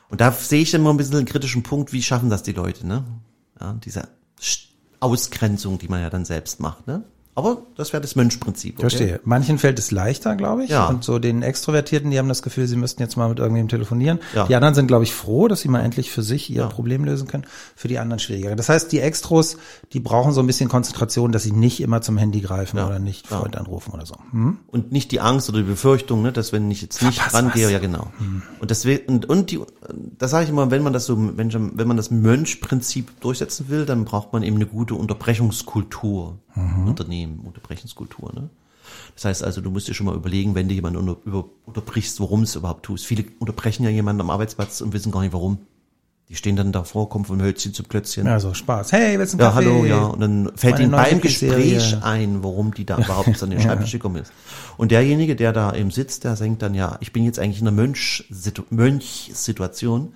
Und 0.09 0.21
da 0.21 0.31
sehe 0.31 0.61
ich 0.61 0.73
immer 0.73 0.91
ein 0.91 0.97
bisschen 0.97 1.17
einen 1.17 1.25
kritischen 1.25 1.63
Punkt, 1.63 1.91
wie 1.91 2.03
schaffen 2.03 2.29
das 2.29 2.43
die 2.43 2.51
Leute, 2.51 2.85
ne? 2.85 3.03
Ja, 3.59 3.73
diese 3.83 4.07
Ausgrenzung, 4.99 5.79
die 5.79 5.87
man 5.87 6.01
ja 6.01 6.09
dann 6.11 6.23
selbst 6.25 6.59
macht, 6.59 6.85
ne? 6.85 7.03
Aber 7.35 7.63
das 7.75 7.93
wäre 7.93 8.01
das 8.01 8.15
Mönchprinzip. 8.15 8.75
Okay? 8.75 8.81
Verstehe. 8.81 9.19
Manchen 9.23 9.57
fällt 9.57 9.79
es 9.79 9.89
leichter, 9.89 10.35
glaube 10.35 10.65
ich. 10.65 10.69
Ja. 10.69 10.85
Und 10.87 11.03
so 11.03 11.17
den 11.17 11.41
Extrovertierten, 11.41 12.11
die 12.11 12.19
haben 12.19 12.27
das 12.29 12.43
Gefühl, 12.43 12.67
sie 12.67 12.75
müssten 12.75 13.01
jetzt 13.01 13.17
mal 13.17 13.27
mit 13.29 13.39
irgendwem 13.39 13.67
telefonieren. 13.67 14.19
Ja. 14.35 14.45
Die 14.45 14.55
anderen 14.55 14.75
sind, 14.75 14.85
glaube 14.87 15.03
ich, 15.03 15.13
froh, 15.13 15.47
dass 15.47 15.61
sie 15.61 15.67
mal 15.67 15.79
endlich 15.81 16.11
für 16.11 16.21
sich 16.21 16.49
ihr 16.51 16.57
Ja. 16.57 16.67
Problem 16.67 17.03
lösen 17.05 17.27
können. 17.27 17.45
Für 17.75 17.87
die 17.87 17.97
anderen 17.97 18.19
schwieriger. 18.19 18.55
Das 18.55 18.69
heißt, 18.69 18.91
die 18.91 18.99
Extros, 18.99 19.57
die 19.93 19.99
brauchen 19.99 20.31
so 20.31 20.41
ein 20.41 20.47
bisschen 20.47 20.69
Konzentration, 20.69 21.31
dass 21.31 21.41
sie 21.43 21.51
nicht 21.53 21.81
immer 21.81 22.01
zum 22.01 22.17
Handy 22.17 22.41
greifen 22.41 22.77
Ja. 22.77 22.85
oder 22.85 22.99
nicht 22.99 23.29
Ja. 23.31 23.39
Freund 23.39 23.57
anrufen 23.57 23.91
oder 23.93 24.05
so. 24.05 24.15
Hm? 24.31 24.59
und 24.67 24.91
nicht 24.91 25.11
die 25.11 25.19
Angst 25.19 25.49
oder 25.49 25.59
die 25.59 25.63
Befürchtung, 25.67 26.21
ne, 26.21 26.31
dass 26.31 26.53
wenn 26.53 26.69
ich 26.69 26.81
jetzt 26.83 27.01
nicht 27.01 27.19
Verpass 27.19 27.33
rangehe, 27.41 27.65
was. 27.65 27.71
ja 27.71 27.79
genau. 27.79 28.07
Und 28.59 28.69
das 28.69 28.85
will- 28.85 29.01
und 29.07 29.25
und 29.27 29.49
die 29.49 29.59
das 30.19 30.31
sage 30.31 30.43
ich 30.43 30.49
immer, 30.49 30.69
wenn 30.71 30.83
man 30.83 30.93
das 30.93 31.05
so 31.05 31.17
wenn, 31.37 31.51
wenn 31.77 31.87
man 31.87 31.97
das 31.97 32.11
Mönchprinzip 32.11 33.19
durchsetzen 33.21 33.69
will, 33.69 33.85
dann 33.85 34.05
braucht 34.05 34.33
man 34.33 34.43
eben 34.43 34.55
eine 34.57 34.65
gute 34.67 34.95
Unterbrechungskultur. 34.95 36.37
Unternehmen, 36.85 37.22
Unterbrechungskultur, 37.43 38.31
ne? 38.33 38.49
Das 39.15 39.25
heißt 39.25 39.43
also, 39.43 39.61
du 39.61 39.71
musst 39.71 39.87
dir 39.87 39.93
schon 39.93 40.05
mal 40.07 40.15
überlegen, 40.15 40.55
wenn 40.55 40.67
du 40.67 40.73
jemanden 40.75 40.99
unter, 40.99 41.17
über, 41.25 41.45
unterbrichst, 41.65 42.19
warum 42.19 42.43
es 42.43 42.55
überhaupt 42.55 42.83
tust. 42.85 43.05
Viele 43.05 43.23
unterbrechen 43.39 43.83
ja 43.83 43.89
jemanden 43.89 44.21
am 44.21 44.29
Arbeitsplatz 44.29 44.81
und 44.81 44.91
wissen 44.93 45.11
gar 45.11 45.21
nicht 45.21 45.33
warum. 45.33 45.57
Die 46.29 46.35
stehen 46.35 46.55
dann 46.55 46.71
davor, 46.71 47.09
kommen 47.09 47.25
von 47.25 47.41
Hölzchen 47.41 47.73
zum 47.73 47.87
Klötzchen. 47.87 48.25
Ja, 48.25 48.39
so 48.39 48.53
Spaß. 48.53 48.91
Hey, 48.91 49.19
willst 49.19 49.33
du 49.33 49.37
einen 49.37 49.45
Ja, 49.45 49.51
Kaffee? 49.53 49.65
hallo, 49.65 49.85
ja. 49.85 50.03
Und 50.05 50.19
dann 50.19 50.51
fällt 50.55 50.73
Meine 50.75 50.83
ihnen 50.85 50.91
beim 50.91 51.21
Gespräch 51.21 51.97
ein, 52.03 52.43
warum 52.43 52.73
die 52.73 52.85
da 52.85 52.97
überhaupt 53.03 53.41
an 53.43 53.49
den 53.49 53.61
Schreibtisch 53.61 53.91
gekommen 53.91 54.17
ist. 54.17 54.31
Und 54.77 54.91
derjenige, 54.91 55.35
der 55.35 55.53
da 55.53 55.73
eben 55.73 55.91
sitzt, 55.91 56.23
der 56.23 56.35
denkt 56.35 56.61
dann, 56.61 56.73
ja, 56.75 56.97
ich 57.01 57.13
bin 57.13 57.23
jetzt 57.23 57.39
eigentlich 57.39 57.61
in 57.61 57.67
einer 57.67 57.75
Mönch-Situ- 57.75 58.63
Mönch-Situation. 58.69 60.13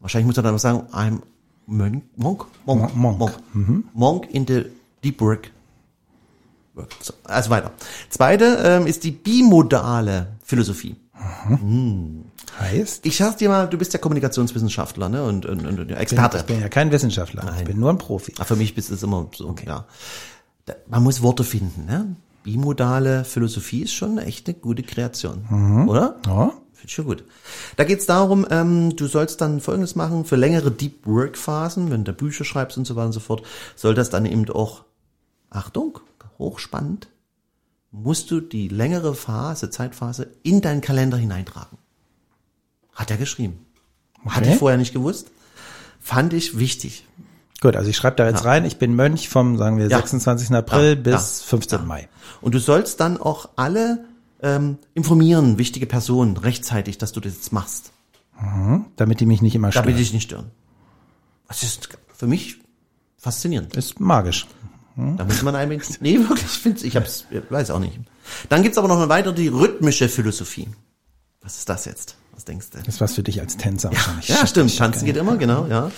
Wahrscheinlich 0.00 0.26
muss 0.26 0.36
er 0.36 0.42
dann 0.42 0.52
noch 0.54 0.58
sagen, 0.60 0.82
I'm 0.92 1.20
Monk, 1.66 2.04
Monk, 2.16 2.46
Monk, 2.66 2.94
Monk. 2.96 3.18
Monk, 3.18 3.84
Monk 3.94 4.28
in 4.30 4.46
the 4.46 4.64
deep 5.02 5.20
work. 5.20 5.50
So, 7.00 7.14
also 7.24 7.50
weiter. 7.50 7.72
Zweite 8.10 8.44
ähm, 8.64 8.86
ist 8.86 9.04
die 9.04 9.12
bimodale 9.12 10.28
Philosophie. 10.44 10.96
Heißt? 12.58 13.06
Ich 13.06 13.16
sag 13.16 13.38
dir 13.38 13.48
mal, 13.48 13.68
du 13.68 13.78
bist 13.78 13.92
ja 13.92 13.98
Kommunikationswissenschaftler 13.98 15.08
ne? 15.08 15.22
und, 15.24 15.46
und, 15.46 15.64
und 15.66 15.90
Ich 15.90 15.96
Experte. 15.96 16.42
bin 16.44 16.60
ja 16.60 16.68
kein 16.68 16.90
Wissenschaftler. 16.90 17.54
Ich 17.58 17.64
bin 17.64 17.78
nur 17.78 17.90
ein 17.90 17.98
Profi. 17.98 18.34
Ah, 18.38 18.44
Für 18.44 18.56
mich 18.56 18.76
ist 18.76 18.90
es 18.90 19.02
immer 19.02 19.28
so, 19.34 19.54
ja. 19.66 19.84
Da, 20.66 20.74
man 20.88 21.02
muss 21.02 21.22
Worte 21.22 21.44
finden, 21.44 21.84
ne? 21.86 22.16
Bimodale 22.42 23.24
Philosophie 23.24 23.82
ist 23.82 23.94
schon 23.94 24.18
echt 24.18 24.46
eine 24.48 24.54
gute 24.54 24.82
Kreation, 24.82 25.86
oder? 25.88 26.16
Ja. 26.26 26.52
Finde 26.72 26.86
ich 26.86 26.92
schon 26.92 27.06
gut. 27.06 27.24
Da 27.76 27.84
geht's 27.84 28.04
darum, 28.04 28.46
ähm, 28.50 28.94
du 28.96 29.06
sollst 29.06 29.40
dann 29.40 29.60
Folgendes 29.60 29.94
machen, 29.94 30.26
für 30.26 30.36
längere 30.36 30.70
Deep 30.70 31.06
Work 31.06 31.38
Phasen, 31.38 31.90
wenn 31.90 32.04
du 32.04 32.12
Bücher 32.12 32.44
schreibst 32.44 32.76
und 32.76 32.86
so 32.86 32.96
weiter 32.96 33.06
und 33.06 33.12
so 33.12 33.20
fort, 33.20 33.42
soll 33.76 33.94
das 33.94 34.10
dann 34.10 34.26
eben 34.26 34.46
auch, 34.50 34.84
Achtung, 35.48 36.00
hochspannend, 36.38 37.08
musst 37.90 38.30
du 38.30 38.40
die 38.40 38.68
längere 38.68 39.14
Phase, 39.14 39.70
Zeitphase 39.70 40.28
in 40.42 40.60
deinen 40.60 40.80
Kalender 40.80 41.16
hineintragen. 41.16 41.78
Hat 42.94 43.10
er 43.10 43.16
geschrieben. 43.16 43.64
Hatte 44.26 44.42
Okay. 44.46 44.52
ich 44.54 44.58
vorher 44.58 44.78
nicht 44.78 44.92
gewusst. 44.92 45.30
Fand 46.00 46.32
ich 46.32 46.58
wichtig. 46.58 47.06
Gut, 47.60 47.76
also 47.76 47.88
ich 47.88 47.96
schreibe 47.96 48.16
da 48.16 48.28
jetzt 48.28 48.44
rein, 48.44 48.64
ich 48.64 48.78
bin 48.78 48.94
Mönch 48.94 49.28
vom, 49.28 49.56
sagen 49.56 49.78
wir, 49.78 49.88
Ja. 49.88 49.96
26. 49.98 50.50
April 50.52 50.96
Ja, 50.96 51.16
bis 51.16 51.40
ja, 51.40 51.46
15. 51.48 51.86
Mai. 51.86 52.08
Und 52.40 52.54
du 52.54 52.58
sollst 52.58 53.00
dann 53.00 53.16
auch 53.16 53.48
alle 53.56 54.04
ähm, 54.42 54.78
informieren, 54.92 55.56
wichtige 55.56 55.86
Personen, 55.86 56.36
rechtzeitig, 56.36 56.98
dass 56.98 57.12
du 57.12 57.20
das 57.20 57.32
jetzt 57.34 57.52
machst. 57.52 57.92
Damit 58.96 59.20
die 59.20 59.26
mich 59.26 59.40
nicht 59.40 59.54
immer 59.54 59.68
Damit 59.70 59.74
stören. 59.84 59.96
die 59.96 60.02
dich 60.02 60.12
nicht 60.12 60.24
stören. 60.24 60.50
Das 61.48 61.62
ist 61.62 61.88
für 62.12 62.26
mich 62.26 62.58
faszinierend. 63.16 63.74
Ist 63.76 64.00
magisch. 64.00 64.46
Da 64.96 65.24
muss 65.24 65.42
man 65.42 65.56
einem, 65.56 65.80
nee, 66.00 66.18
wirklich, 66.18 66.44
ich 66.44 66.58
find's, 66.58 66.82
ich 66.84 66.94
hab's, 66.96 67.24
ich 67.30 67.42
weiß 67.50 67.70
auch 67.70 67.80
nicht. 67.80 67.98
Dann 68.48 68.62
gibt's 68.62 68.78
aber 68.78 68.86
noch 68.86 68.98
eine 68.98 69.08
weitere, 69.08 69.34
die 69.34 69.48
rhythmische 69.48 70.08
Philosophie. 70.08 70.68
Was 71.42 71.58
ist 71.58 71.68
das 71.68 71.84
jetzt? 71.84 72.16
Was 72.32 72.44
denkst 72.44 72.70
du? 72.70 72.78
Ist 72.78 73.00
was 73.00 73.14
für 73.14 73.22
dich 73.22 73.40
als 73.40 73.56
Tänzer 73.56 73.90
wahrscheinlich. 73.90 74.28
Ja, 74.28 74.46
stimmt. 74.46 74.76
Tanzen 74.76 75.04
geht 75.04 75.16
immer, 75.16 75.36
genau, 75.36 75.66
ja. 75.66 75.90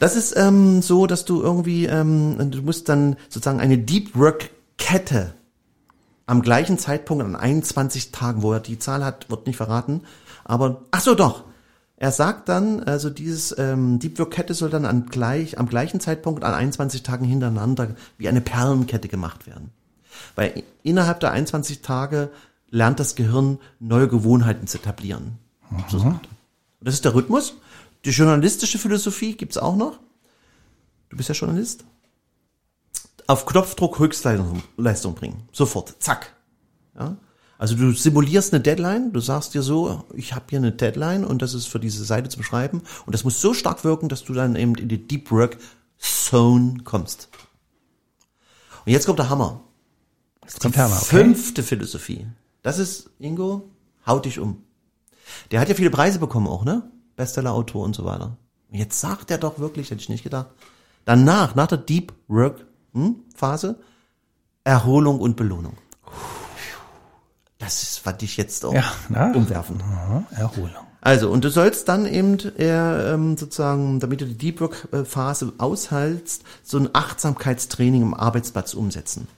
Das 0.00 0.16
ist 0.16 0.36
ähm, 0.36 0.82
so, 0.82 1.06
dass 1.06 1.24
du 1.24 1.40
irgendwie, 1.40 1.86
ähm, 1.86 2.50
du 2.50 2.62
musst 2.62 2.88
dann 2.88 3.16
sozusagen 3.28 3.60
eine 3.60 3.78
Deep 3.78 4.16
Work 4.16 4.50
Kette 4.76 5.34
am 6.26 6.42
gleichen 6.42 6.78
Zeitpunkt 6.78 7.24
an 7.24 7.36
21 7.36 8.10
Tagen, 8.10 8.42
wo 8.42 8.52
er 8.52 8.60
die 8.60 8.78
Zahl 8.78 9.04
hat, 9.04 9.30
wird 9.30 9.46
nicht 9.46 9.56
verraten. 9.56 10.02
Aber 10.44 10.82
ach 10.90 11.00
so 11.00 11.14
doch. 11.14 11.44
Er 11.96 12.10
sagt 12.10 12.48
dann, 12.48 12.82
also 12.82 13.08
dieses 13.08 13.56
ähm, 13.56 13.98
Deep 13.98 14.18
Work 14.18 14.32
Kette 14.32 14.54
soll 14.54 14.70
dann 14.70 14.84
an 14.84 15.06
gleich, 15.06 15.58
am 15.58 15.68
gleichen 15.68 16.00
Zeitpunkt 16.00 16.42
an 16.42 16.52
21 16.52 17.02
Tagen 17.02 17.24
hintereinander 17.24 17.94
wie 18.18 18.28
eine 18.28 18.40
Perlenkette 18.40 19.08
gemacht 19.08 19.46
werden. 19.46 19.70
Weil 20.34 20.64
innerhalb 20.82 21.20
der 21.20 21.32
21 21.32 21.82
Tage 21.82 22.30
lernt 22.70 22.98
das 22.98 23.14
Gehirn 23.14 23.58
neue 23.78 24.08
Gewohnheiten 24.08 24.66
zu 24.66 24.78
etablieren. 24.78 25.38
So 25.88 25.98
sagt 25.98 26.26
er. 26.26 26.30
Und 26.80 26.88
das 26.88 26.94
ist 26.94 27.04
der 27.04 27.14
Rhythmus. 27.14 27.54
Die 28.04 28.10
journalistische 28.10 28.78
Philosophie 28.78 29.34
gibt's 29.34 29.56
auch 29.56 29.76
noch. 29.76 29.98
Du 31.08 31.16
bist 31.16 31.28
ja 31.28 31.34
Journalist. 31.34 31.84
Auf 33.26 33.46
Knopfdruck 33.46 33.98
Höchstleistung 33.98 34.62
Leistung 34.76 35.14
bringen. 35.14 35.48
Sofort. 35.52 35.94
Zack. 36.00 36.34
Ja? 36.98 37.16
Also 37.58 37.76
du 37.76 37.92
simulierst 37.92 38.52
eine 38.52 38.62
Deadline, 38.62 39.12
du 39.12 39.20
sagst 39.20 39.54
dir 39.54 39.62
so, 39.62 40.04
ich 40.14 40.34
habe 40.34 40.46
hier 40.50 40.58
eine 40.58 40.72
Deadline 40.72 41.24
und 41.24 41.40
das 41.40 41.54
ist 41.54 41.66
für 41.66 41.78
diese 41.78 42.04
Seite 42.04 42.28
zum 42.28 42.42
Schreiben 42.42 42.82
und 43.06 43.14
das 43.14 43.24
muss 43.24 43.40
so 43.40 43.54
stark 43.54 43.84
wirken, 43.84 44.08
dass 44.08 44.24
du 44.24 44.34
dann 44.34 44.56
eben 44.56 44.74
in 44.74 44.88
die 44.88 45.06
Deep 45.06 45.30
Work 45.30 45.58
Zone 45.98 46.78
kommst. 46.84 47.28
Und 48.84 48.92
jetzt 48.92 49.06
kommt 49.06 49.18
der 49.18 49.30
Hammer. 49.30 49.62
Jetzt 50.42 50.60
kommt 50.60 50.76
Hammer, 50.76 50.96
okay. 50.96 51.04
Fünfte 51.04 51.62
Philosophie. 51.62 52.26
Das 52.62 52.78
ist, 52.78 53.10
Ingo, 53.18 53.70
haut 54.06 54.24
dich 54.24 54.38
um. 54.38 54.62
Der 55.50 55.60
hat 55.60 55.68
ja 55.68 55.74
viele 55.74 55.90
Preise 55.90 56.18
bekommen 56.18 56.46
auch, 56.46 56.64
ne? 56.64 56.90
Bestseller-Autor 57.16 57.84
und 57.84 57.94
so 57.94 58.04
weiter. 58.04 58.36
Und 58.70 58.78
jetzt 58.78 59.00
sagt 59.00 59.30
er 59.30 59.38
doch 59.38 59.58
wirklich, 59.58 59.90
hätte 59.90 60.00
ich 60.00 60.08
nicht 60.08 60.24
gedacht. 60.24 60.48
Danach, 61.04 61.54
nach 61.54 61.68
der 61.68 61.78
Deep 61.78 62.12
Work 62.28 62.66
hm, 62.92 63.16
Phase, 63.34 63.78
Erholung 64.64 65.20
und 65.20 65.36
Belohnung. 65.36 65.76
Das 67.64 67.82
ist, 67.82 67.98
fand 67.98 68.22
ich 68.22 68.36
jetzt 68.36 68.64
auch 68.64 68.74
Ja, 68.74 68.84
na? 69.08 69.32
umwerfend. 69.32 69.82
Aha, 69.82 70.24
Erholung. 70.36 70.70
Also, 71.00 71.30
und 71.30 71.44
du 71.44 71.50
sollst 71.50 71.88
dann 71.88 72.06
eben 72.06 72.38
äh, 72.58 73.12
ähm, 73.14 73.36
sozusagen, 73.36 74.00
damit 74.00 74.20
du 74.20 74.26
die 74.26 74.36
Deep 74.36 74.60
Work 74.60 74.88
äh, 74.92 75.04
Phase 75.04 75.52
aushältst, 75.58 76.44
so 76.62 76.78
ein 76.78 76.90
Achtsamkeitstraining 76.92 78.02
im 78.02 78.14
Arbeitsplatz 78.14 78.74
umsetzen. 78.74 79.28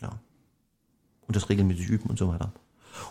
Ja. 0.00 0.10
Und 1.26 1.36
das 1.36 1.48
regelmäßig 1.48 1.88
üben 1.88 2.10
und 2.10 2.18
so 2.18 2.28
weiter. 2.28 2.52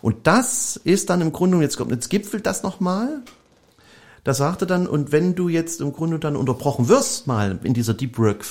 Und 0.01 0.27
das 0.27 0.77
ist 0.77 1.09
dann 1.09 1.21
im 1.21 1.31
Grunde, 1.31 1.59
jetzt 1.61 1.77
kommt, 1.77 1.91
jetzt 1.91 2.09
gipfelt 2.09 2.45
das 2.45 2.63
nochmal. 2.63 3.21
Da 4.23 4.33
sagte 4.33 4.65
dann, 4.65 4.87
und 4.87 5.11
wenn 5.11 5.35
du 5.35 5.49
jetzt 5.49 5.81
im 5.81 5.93
Grunde 5.93 6.19
dann 6.19 6.35
unterbrochen 6.35 6.87
wirst, 6.87 7.27
mal 7.27 7.59
in 7.63 7.73
dieser 7.73 7.93
Deep 7.93 8.17
Work 8.17 8.45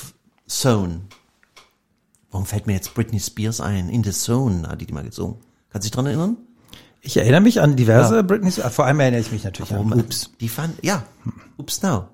Zone, 0.47 1.01
warum 2.35 2.47
fällt 2.47 2.67
mir 2.67 2.73
jetzt 2.73 2.95
Britney 2.95 3.21
Spears 3.21 3.61
ein? 3.61 3.89
In 3.89 4.03
the 4.03 4.11
Zone 4.11 4.69
hat 4.69 4.81
die 4.81 4.87
die 4.87 4.93
mal 4.93 5.05
gesungen. 5.05 5.37
Kannst 5.71 5.87
du 5.87 5.91
dich 5.91 5.95
dran 5.95 6.07
erinnern? 6.07 6.37
Ich 7.01 7.17
erinnere 7.17 7.41
mich 7.41 7.61
an 7.61 7.77
diverse 7.77 8.25
Britney, 8.25 8.51
vor 8.51 8.87
allem 8.87 8.99
erinnere 8.99 9.21
ich 9.21 9.31
mich 9.31 9.45
natürlich 9.45 9.71
Warum? 9.71 9.93
an 9.93 10.01
Ups. 10.01 10.31
Die 10.41 10.49
fand, 10.49 10.83
ja, 10.83 11.05
Ups 11.59 11.81
now. 11.83 12.09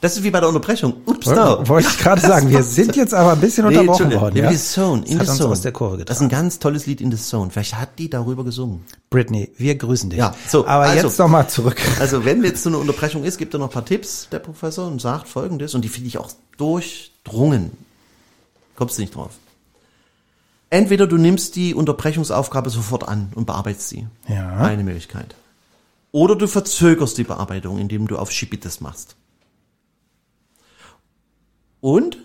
Das 0.00 0.16
ist 0.16 0.24
wie 0.24 0.30
bei 0.30 0.40
der 0.40 0.48
Unterbrechung. 0.48 0.94
Ups 1.06 1.26
now. 1.28 1.66
Wollte 1.68 1.88
ich 1.88 1.98
gerade 1.98 2.20
sagen, 2.26 2.50
wir 2.50 2.62
sind 2.64 2.96
jetzt 2.96 3.14
aber 3.14 3.32
ein 3.32 3.40
bisschen 3.40 3.66
Nee, 3.68 3.78
unterbrochen 3.78 4.12
worden. 4.20 4.36
In 4.36 4.44
Ja? 4.44 4.50
the 4.52 4.58
Zone, 4.58 5.04
in 5.06 5.18
das 5.18 5.30
the 5.32 5.38
Zone. 5.38 5.50
aus 5.52 5.60
der 5.62 5.72
Kurve 5.72 6.04
Das 6.04 6.16
ist 6.18 6.22
ein 6.22 6.28
ganz 6.28 6.58
tolles 6.58 6.84
Lied 6.86 7.00
in 7.00 7.10
the 7.12 7.16
Zone. 7.16 7.50
Vielleicht 7.50 7.76
hat 7.78 7.98
die 7.98 8.10
darüber 8.10 8.44
gesungen. 8.44 8.80
Britney, 9.08 9.52
wir 9.56 9.76
grüßen 9.76 10.10
dich. 10.10 10.18
Ja, 10.18 10.34
so, 10.48 10.66
aber 10.66 10.84
also- 10.84 11.06
jetzt 11.06 11.18
noch 11.18 11.28
mal 11.28 11.48
zurück. 11.48 11.80
Also 12.00 12.24
wenn 12.26 12.42
jetzt 12.44 12.62
so 12.62 12.68
eine 12.70 12.78
Unterbrechung 12.78 13.24
ist, 13.24 13.38
gibt 13.38 13.54
er 13.54 13.60
noch 13.60 13.68
ein 13.68 13.72
paar 13.72 13.84
Tipps, 13.86 14.28
der 14.30 14.40
Professor, 14.40 14.86
und 14.88 15.00
sagt 15.00 15.28
folgendes, 15.28 15.74
und 15.74 15.82
die 15.82 15.88
finde 15.88 16.08
ich 16.08 16.18
auch 16.18 16.30
durchdrungen. 16.58 17.70
Kommst 18.76 18.98
du 18.98 19.02
nicht 19.02 19.14
drauf. 19.14 19.30
Entweder 20.70 21.06
du 21.06 21.16
nimmst 21.16 21.54
die 21.56 21.74
Unterbrechungsaufgabe 21.74 22.68
sofort 22.70 23.06
an 23.06 23.30
und 23.34 23.46
bearbeitest 23.46 23.88
sie. 23.90 24.06
Ja. 24.28 24.56
Eine 24.58 24.82
Möglichkeit. 24.82 25.34
Oder 26.10 26.36
du 26.36 26.46
verzögerst 26.48 27.16
die 27.18 27.24
Bearbeitung, 27.24 27.78
indem 27.78 28.08
du 28.08 28.18
auf 28.18 28.30
Schibitis 28.32 28.80
machst. 28.80 29.16
Und 31.80 32.18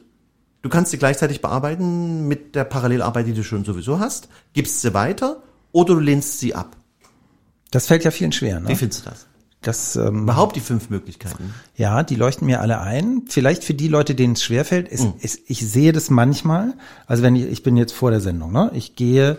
du 0.61 0.69
kannst 0.69 0.91
sie 0.91 0.97
gleichzeitig 0.97 1.41
bearbeiten 1.41 2.27
mit 2.27 2.55
der 2.55 2.63
Parallelarbeit, 2.63 3.27
die 3.27 3.33
du 3.33 3.43
schon 3.43 3.65
sowieso 3.65 3.99
hast, 3.99 4.29
gibst 4.53 4.81
sie 4.81 4.93
weiter 4.93 5.41
oder 5.71 5.95
du 5.95 5.99
lehnst 5.99 6.39
sie 6.39 6.55
ab. 6.55 6.75
Das 7.71 7.87
fällt 7.87 8.03
ja 8.03 8.11
vielen 8.11 8.31
schwer. 8.31 8.61
Wie 8.63 8.69
Ne? 8.69 8.75
findest 8.75 9.05
du 9.05 9.09
das? 9.09 9.27
Das, 9.61 9.97
ähm, 9.97 10.23
Überhaupt 10.23 10.55
die 10.55 10.61
fünf 10.61 10.89
Möglichkeiten. 10.89 11.53
ja, 11.75 12.01
die 12.03 12.15
leuchten 12.15 12.45
mir 12.47 12.61
alle 12.61 12.79
ein. 12.79 13.23
Vielleicht 13.27 13.63
für 13.65 13.73
die 13.73 13.89
Leute, 13.89 14.15
denen 14.15 14.33
es 14.33 14.43
schwerfällt, 14.43 14.87
ist, 14.87 15.03
Hm. 15.03 15.13
ist, 15.19 15.41
ich 15.47 15.69
sehe 15.69 15.91
das 15.91 16.09
manchmal. 16.09 16.73
Also 17.07 17.23
wenn 17.23 17.35
ich, 17.35 17.43
ich 17.45 17.61
bin 17.63 17.75
jetzt 17.75 17.91
vor 17.93 18.09
der 18.11 18.21
Sendung, 18.21 18.53
ne? 18.53 18.71
Ich 18.73 18.95
gehe 18.95 19.37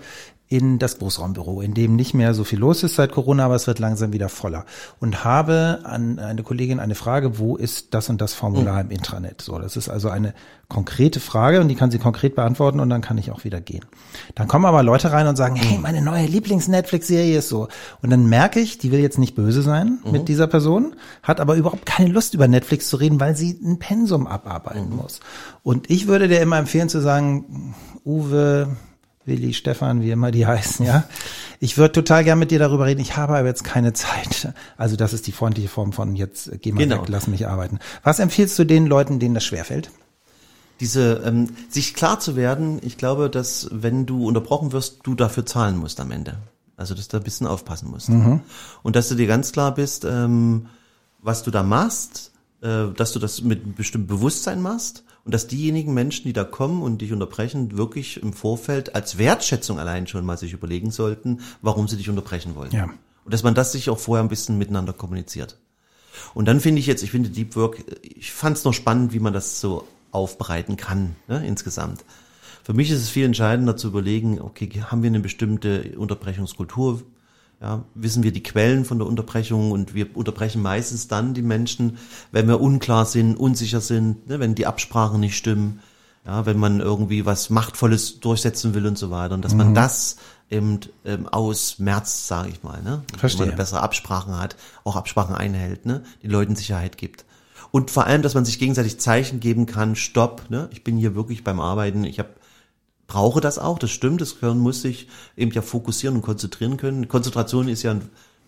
in 0.50 0.80
das 0.80 0.98
Großraumbüro, 0.98 1.60
in 1.60 1.74
dem 1.74 1.94
nicht 1.94 2.12
mehr 2.12 2.34
so 2.34 2.42
viel 2.42 2.58
los 2.58 2.82
ist 2.82 2.96
seit 2.96 3.12
Corona, 3.12 3.44
aber 3.44 3.54
es 3.54 3.68
wird 3.68 3.78
langsam 3.78 4.12
wieder 4.12 4.28
voller. 4.28 4.66
Und 4.98 5.22
habe 5.22 5.78
an 5.84 6.18
eine 6.18 6.42
Kollegin 6.42 6.80
eine 6.80 6.96
Frage, 6.96 7.38
wo 7.38 7.56
ist 7.56 7.94
das 7.94 8.08
und 8.10 8.20
das 8.20 8.34
Formular 8.34 8.80
im 8.80 8.90
Intranet? 8.90 9.40
So, 9.40 9.60
das 9.60 9.76
ist 9.76 9.88
also 9.88 10.08
eine 10.08 10.34
konkrete 10.68 11.20
Frage 11.20 11.60
und 11.60 11.68
die 11.68 11.76
kann 11.76 11.92
sie 11.92 12.00
konkret 12.00 12.34
beantworten 12.34 12.80
und 12.80 12.90
dann 12.90 13.00
kann 13.00 13.16
ich 13.16 13.30
auch 13.30 13.44
wieder 13.44 13.60
gehen. 13.60 13.84
Dann 14.34 14.48
kommen 14.48 14.64
aber 14.64 14.82
Leute 14.82 15.12
rein 15.12 15.28
und 15.28 15.36
sagen, 15.36 15.54
hey, 15.54 15.78
meine 15.78 16.02
neue 16.02 16.26
Lieblings-Netflix-Serie 16.26 17.38
ist 17.38 17.48
so. 17.48 17.68
Und 18.02 18.10
dann 18.10 18.28
merke 18.28 18.58
ich, 18.58 18.76
die 18.78 18.90
will 18.90 19.00
jetzt 19.00 19.18
nicht 19.20 19.36
böse 19.36 19.62
sein 19.62 20.00
mit 20.10 20.26
dieser 20.26 20.48
Person, 20.48 20.96
hat 21.22 21.38
aber 21.38 21.54
überhaupt 21.54 21.86
keine 21.86 22.10
Lust 22.10 22.34
über 22.34 22.48
Netflix 22.48 22.88
zu 22.88 22.96
reden, 22.96 23.20
weil 23.20 23.36
sie 23.36 23.56
ein 23.62 23.78
Pensum 23.78 24.26
abarbeiten 24.26 24.96
muss. 24.96 25.20
Und 25.62 25.88
ich 25.90 26.08
würde 26.08 26.26
dir 26.26 26.40
immer 26.40 26.58
empfehlen 26.58 26.88
zu 26.88 27.00
sagen, 27.00 27.74
Uwe, 28.04 28.76
Willi, 29.30 29.54
Stefan, 29.54 30.02
wie 30.02 30.10
immer 30.10 30.30
die 30.30 30.46
heißen, 30.46 30.84
ja. 30.84 31.04
Ich 31.60 31.78
würde 31.78 31.92
total 31.92 32.24
gern 32.24 32.38
mit 32.38 32.50
dir 32.50 32.58
darüber 32.58 32.84
reden. 32.84 33.00
Ich 33.00 33.16
habe 33.16 33.38
aber 33.38 33.48
jetzt 33.48 33.64
keine 33.64 33.92
Zeit. 33.94 34.52
Also 34.76 34.96
das 34.96 35.14
ist 35.14 35.26
die 35.26 35.32
freundliche 35.32 35.68
Form 35.68 35.92
von 35.94 36.14
jetzt 36.16 36.50
geh 36.60 36.72
mal 36.72 36.80
Genau. 36.80 37.00
weg, 37.02 37.08
lass 37.08 37.26
mich 37.26 37.46
arbeiten. 37.48 37.78
Was 38.02 38.18
empfiehlst 38.18 38.58
du 38.58 38.64
den 38.64 38.86
Leuten, 38.86 39.18
denen 39.18 39.34
das 39.34 39.44
schwerfällt? 39.44 39.90
diese, 40.80 41.22
ähm, 41.26 41.48
sich 41.68 41.92
klar 41.94 42.20
zu 42.20 42.36
werden, 42.36 42.78
ich 42.82 42.96
glaube, 42.96 43.28
dass 43.28 43.68
wenn 43.70 44.06
du 44.06 44.26
unterbrochen 44.26 44.72
wirst, 44.72 45.00
du 45.02 45.14
dafür 45.14 45.44
zahlen 45.44 45.76
musst 45.76 46.00
am 46.00 46.10
Ende. 46.10 46.38
Also, 46.76 46.94
dass 46.94 47.08
du 47.08 47.18
da 47.18 47.20
ein 47.20 47.24
bisschen 47.24 47.46
aufpassen 47.46 47.90
musst. 47.90 48.08
Mhm. 48.08 48.40
Und 48.82 48.96
dass 48.96 49.10
du 49.10 49.14
dir 49.14 49.26
ganz 49.26 49.52
klar 49.52 49.74
bist, 49.74 50.06
ähm, 50.06 50.66
was 51.20 51.42
du 51.42 51.50
da 51.50 51.62
machst, 51.62 52.32
äh, 52.62 52.86
dass 52.96 53.12
du 53.12 53.18
das 53.18 53.42
mit 53.42 53.62
einem 53.62 53.74
bestimmten 53.74 54.06
Bewusstsein 54.06 54.62
machst 54.62 55.04
und 55.24 55.34
dass 55.34 55.46
diejenigen 55.46 55.94
Menschen, 55.94 56.24
die 56.24 56.32
da 56.32 56.44
kommen 56.44 56.82
und 56.82 57.02
dich 57.02 57.12
unterbrechen, 57.12 57.76
wirklich 57.76 58.22
im 58.22 58.32
Vorfeld 58.32 58.94
als 58.94 59.18
Wertschätzung 59.18 59.78
allein 59.78 60.06
schon 60.06 60.24
mal 60.24 60.38
sich 60.38 60.52
überlegen 60.52 60.90
sollten, 60.90 61.40
warum 61.62 61.88
sie 61.88 61.96
dich 61.96 62.08
unterbrechen 62.08 62.54
wollen. 62.54 62.72
Ja. 62.72 62.90
Und 63.24 63.34
dass 63.34 63.42
man 63.42 63.54
das 63.54 63.72
sich 63.72 63.90
auch 63.90 63.98
vorher 63.98 64.24
ein 64.24 64.28
bisschen 64.28 64.58
miteinander 64.58 64.92
kommuniziert. 64.92 65.58
Und 66.34 66.46
dann 66.46 66.60
finde 66.60 66.80
ich 66.80 66.86
jetzt, 66.86 67.02
ich 67.02 67.10
finde 67.10 67.30
Deep 67.30 67.54
Work, 67.56 67.84
ich 68.02 68.32
fand 68.32 68.56
es 68.56 68.64
noch 68.64 68.72
spannend, 68.74 69.12
wie 69.12 69.20
man 69.20 69.32
das 69.32 69.60
so 69.60 69.86
aufbereiten 70.10 70.76
kann, 70.76 71.16
ne, 71.28 71.46
insgesamt. 71.46 72.04
Für 72.62 72.72
mich 72.72 72.90
ist 72.90 72.98
es 73.00 73.08
viel 73.08 73.24
entscheidender 73.24 73.76
zu 73.76 73.88
überlegen, 73.88 74.40
okay, 74.40 74.68
haben 74.86 75.02
wir 75.02 75.08
eine 75.08 75.20
bestimmte 75.20 75.94
Unterbrechungskultur? 75.96 77.02
Ja, 77.60 77.84
wissen 77.94 78.22
wir 78.22 78.32
die 78.32 78.42
Quellen 78.42 78.86
von 78.86 78.98
der 78.98 79.06
Unterbrechung 79.06 79.70
und 79.70 79.92
wir 79.92 80.16
unterbrechen 80.16 80.62
meistens 80.62 81.08
dann 81.08 81.34
die 81.34 81.42
Menschen, 81.42 81.98
wenn 82.32 82.48
wir 82.48 82.58
unklar 82.58 83.04
sind, 83.04 83.36
unsicher 83.36 83.82
sind, 83.82 84.28
ne, 84.28 84.40
wenn 84.40 84.54
die 84.54 84.66
Absprachen 84.66 85.20
nicht 85.20 85.36
stimmen, 85.36 85.80
ja, 86.24 86.46
wenn 86.46 86.58
man 86.58 86.80
irgendwie 86.80 87.26
was 87.26 87.50
Machtvolles 87.50 88.20
durchsetzen 88.20 88.72
will 88.74 88.86
und 88.86 88.96
so 88.96 89.10
weiter. 89.10 89.34
Und 89.34 89.44
dass 89.44 89.52
mhm. 89.52 89.58
man 89.58 89.74
das 89.74 90.16
eben 90.48 90.80
ähm, 91.04 91.28
aus 91.28 91.78
März, 91.78 92.26
sage 92.26 92.48
ich 92.48 92.62
mal, 92.62 92.82
ne? 92.82 93.02
Verstehe. 93.16 93.42
Wenn 93.42 93.48
man 93.48 93.56
bessere 93.56 93.82
Absprachen 93.82 94.38
hat, 94.38 94.56
auch 94.84 94.96
Absprachen 94.96 95.34
einhält, 95.34 95.86
ne? 95.86 96.02
den 96.22 96.30
Leuten 96.30 96.56
Sicherheit 96.56 96.98
gibt. 96.98 97.24
Und 97.70 97.90
vor 97.90 98.06
allem, 98.06 98.22
dass 98.22 98.34
man 98.34 98.44
sich 98.44 98.58
gegenseitig 98.58 98.98
Zeichen 98.98 99.38
geben 99.38 99.66
kann, 99.66 99.94
stopp, 99.94 100.50
ne? 100.50 100.68
ich 100.72 100.82
bin 100.82 100.96
hier 100.96 101.14
wirklich 101.14 101.44
beim 101.44 101.60
Arbeiten, 101.60 102.04
ich 102.04 102.18
habe 102.18 102.30
brauche 103.10 103.40
das 103.40 103.58
auch, 103.58 103.76
das 103.78 103.90
stimmt, 103.90 104.20
das 104.20 104.38
Gehirn 104.38 104.60
muss 104.60 104.82
sich 104.82 105.08
eben 105.36 105.50
ja 105.50 105.62
fokussieren 105.62 106.16
und 106.16 106.22
konzentrieren 106.22 106.76
können. 106.76 107.08
Konzentration 107.08 107.66
ist 107.66 107.82
ja 107.82 107.96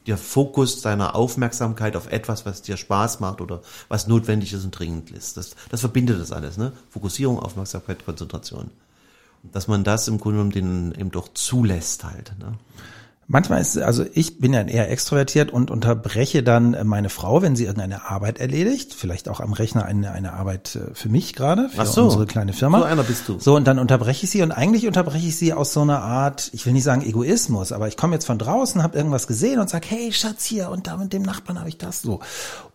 der 0.07 0.16
Fokus 0.16 0.83
deiner 0.83 1.16
Aufmerksamkeit 1.16 1.97
auf 1.97 2.11
etwas, 2.12 2.47
was 2.47 2.62
dir 2.62 2.76
Spaß 2.76 3.19
macht 3.19 3.40
oder 3.40 3.62
was 3.88 4.07
notwendig 4.07 4.52
ist 4.52 4.64
und 4.64 4.71
dringend 4.71 5.11
ist. 5.11 5.37
Das, 5.37 5.57
das 5.69 5.81
verbindet 5.81 6.21
das 6.21 6.31
alles, 6.31 6.59
ne? 6.59 6.73
Fokussierung, 6.90 7.40
Aufmerksamkeit, 7.40 8.04
Konzentration. 8.04 8.71
Dass 9.42 9.66
man 9.66 9.83
das 9.83 10.07
im 10.07 10.19
Grunde 10.19 10.38
genommen 10.38 10.52
den 10.52 11.00
eben 11.00 11.11
doch 11.11 11.26
zulässt 11.35 12.04
halt. 12.04 12.33
Ne? 12.38 12.52
Manchmal 13.32 13.62
ist, 13.62 13.78
also 13.78 14.04
ich 14.12 14.40
bin 14.40 14.52
ja 14.52 14.60
eher 14.60 14.90
extrovertiert 14.90 15.50
und 15.50 15.70
unterbreche 15.70 16.42
dann 16.42 16.76
meine 16.86 17.08
Frau, 17.08 17.40
wenn 17.40 17.56
sie 17.56 17.64
irgendeine 17.64 18.10
Arbeit 18.10 18.38
erledigt, 18.38 18.92
vielleicht 18.92 19.26
auch 19.30 19.40
am 19.40 19.54
Rechner 19.54 19.86
eine, 19.86 20.12
eine 20.12 20.34
Arbeit 20.34 20.76
äh, 20.76 20.94
für 20.94 21.08
mich 21.08 21.32
gerade, 21.32 21.70
für 21.70 21.86
so, 21.86 22.04
unsere 22.04 22.26
kleine 22.26 22.52
Firma. 22.52 22.80
So 22.80 22.84
einer 22.84 23.02
bist 23.04 23.26
du. 23.26 23.38
So, 23.38 23.56
und 23.56 23.66
dann 23.66 23.78
unterbreche 23.78 24.24
ich 24.24 24.30
sie 24.30 24.42
und 24.42 24.52
eigentlich 24.52 24.86
unterbreche 24.86 25.28
ich 25.28 25.36
sie 25.36 25.54
aus 25.54 25.72
so 25.72 25.80
einer 25.80 26.02
Art, 26.02 26.50
ich 26.52 26.66
will 26.66 26.74
nicht 26.74 26.84
sagen 26.84 27.00
Egoismus, 27.00 27.72
aber 27.72 27.88
ich 27.88 27.96
komme 27.96 28.12
jetzt 28.12 28.26
von 28.26 28.36
draußen, 28.36 28.82
habe 28.82 28.98
irgendwas 28.98 29.26
gesehen 29.26 29.60
und 29.60 29.70
sag, 29.70 29.90
hey 29.90 30.12
Schatz 30.12 30.44
hier 30.44 30.68
und 30.68 30.86
da 30.86 30.98
mit 30.98 31.14
dem 31.14 31.22
Nachbarn 31.22 31.58
habe 31.58 31.70
ich 31.70 31.78
das 31.78 32.02
so. 32.02 32.20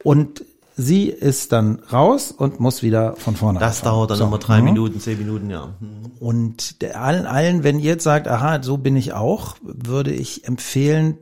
Und 0.03 0.41
Sie 0.79 1.07
ist 1.09 1.51
dann 1.53 1.79
raus 1.91 2.31
und 2.31 2.59
muss 2.59 2.83
wieder 2.83 3.15
von 3.15 3.35
vorne 3.35 3.57
Das 3.57 3.79
anfangen. 3.79 3.95
dauert 3.95 4.11
dann 4.11 4.17
so. 4.19 4.23
nochmal 4.25 4.39
drei 4.39 4.59
mhm. 4.59 4.65
Minuten, 4.65 4.99
zehn 4.99 5.17
Minuten, 5.17 5.49
ja. 5.49 5.73
Mhm. 5.79 6.11
Und 6.19 6.75
allen, 6.93 7.25
allen, 7.25 7.63
wenn 7.63 7.79
ihr 7.79 7.93
jetzt 7.93 8.03
sagt, 8.03 8.27
aha, 8.27 8.61
so 8.61 8.77
bin 8.77 8.95
ich 8.95 9.13
auch, 9.13 9.57
würde 9.63 10.11
ich 10.11 10.47
empfehlen, 10.47 11.17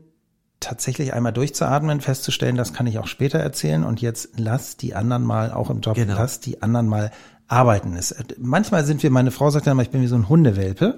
tatsächlich 0.60 1.14
einmal 1.14 1.32
durchzuatmen, 1.32 2.02
festzustellen, 2.02 2.58
das 2.58 2.74
kann 2.74 2.88
ich 2.88 3.00
auch 3.00 3.08
später 3.08 3.40
erzählen 3.40 3.84
und 3.84 4.02
jetzt 4.02 4.30
lass 4.38 4.78
die 4.78 4.94
anderen 4.94 5.24
mal 5.24 5.52
auch 5.52 5.70
im 5.70 5.80
Job, 5.80 5.96
genau. 5.96 6.16
lass 6.16 6.40
die 6.40 6.62
anderen 6.62 6.88
mal 6.88 7.12
arbeiten. 7.48 7.96
Es, 7.96 8.16
manchmal 8.38 8.86
sind 8.86 9.04
wir, 9.04 9.12
meine 9.12 9.32
Frau 9.32 9.50
sagt 9.50 9.66
ja 9.66 9.72
immer, 9.72 9.84
ich 9.84 9.92
bin 9.92 10.02
wie 10.02 10.08
so 10.08 10.16
ein 10.16 10.30
Hundewelpe 10.30 10.98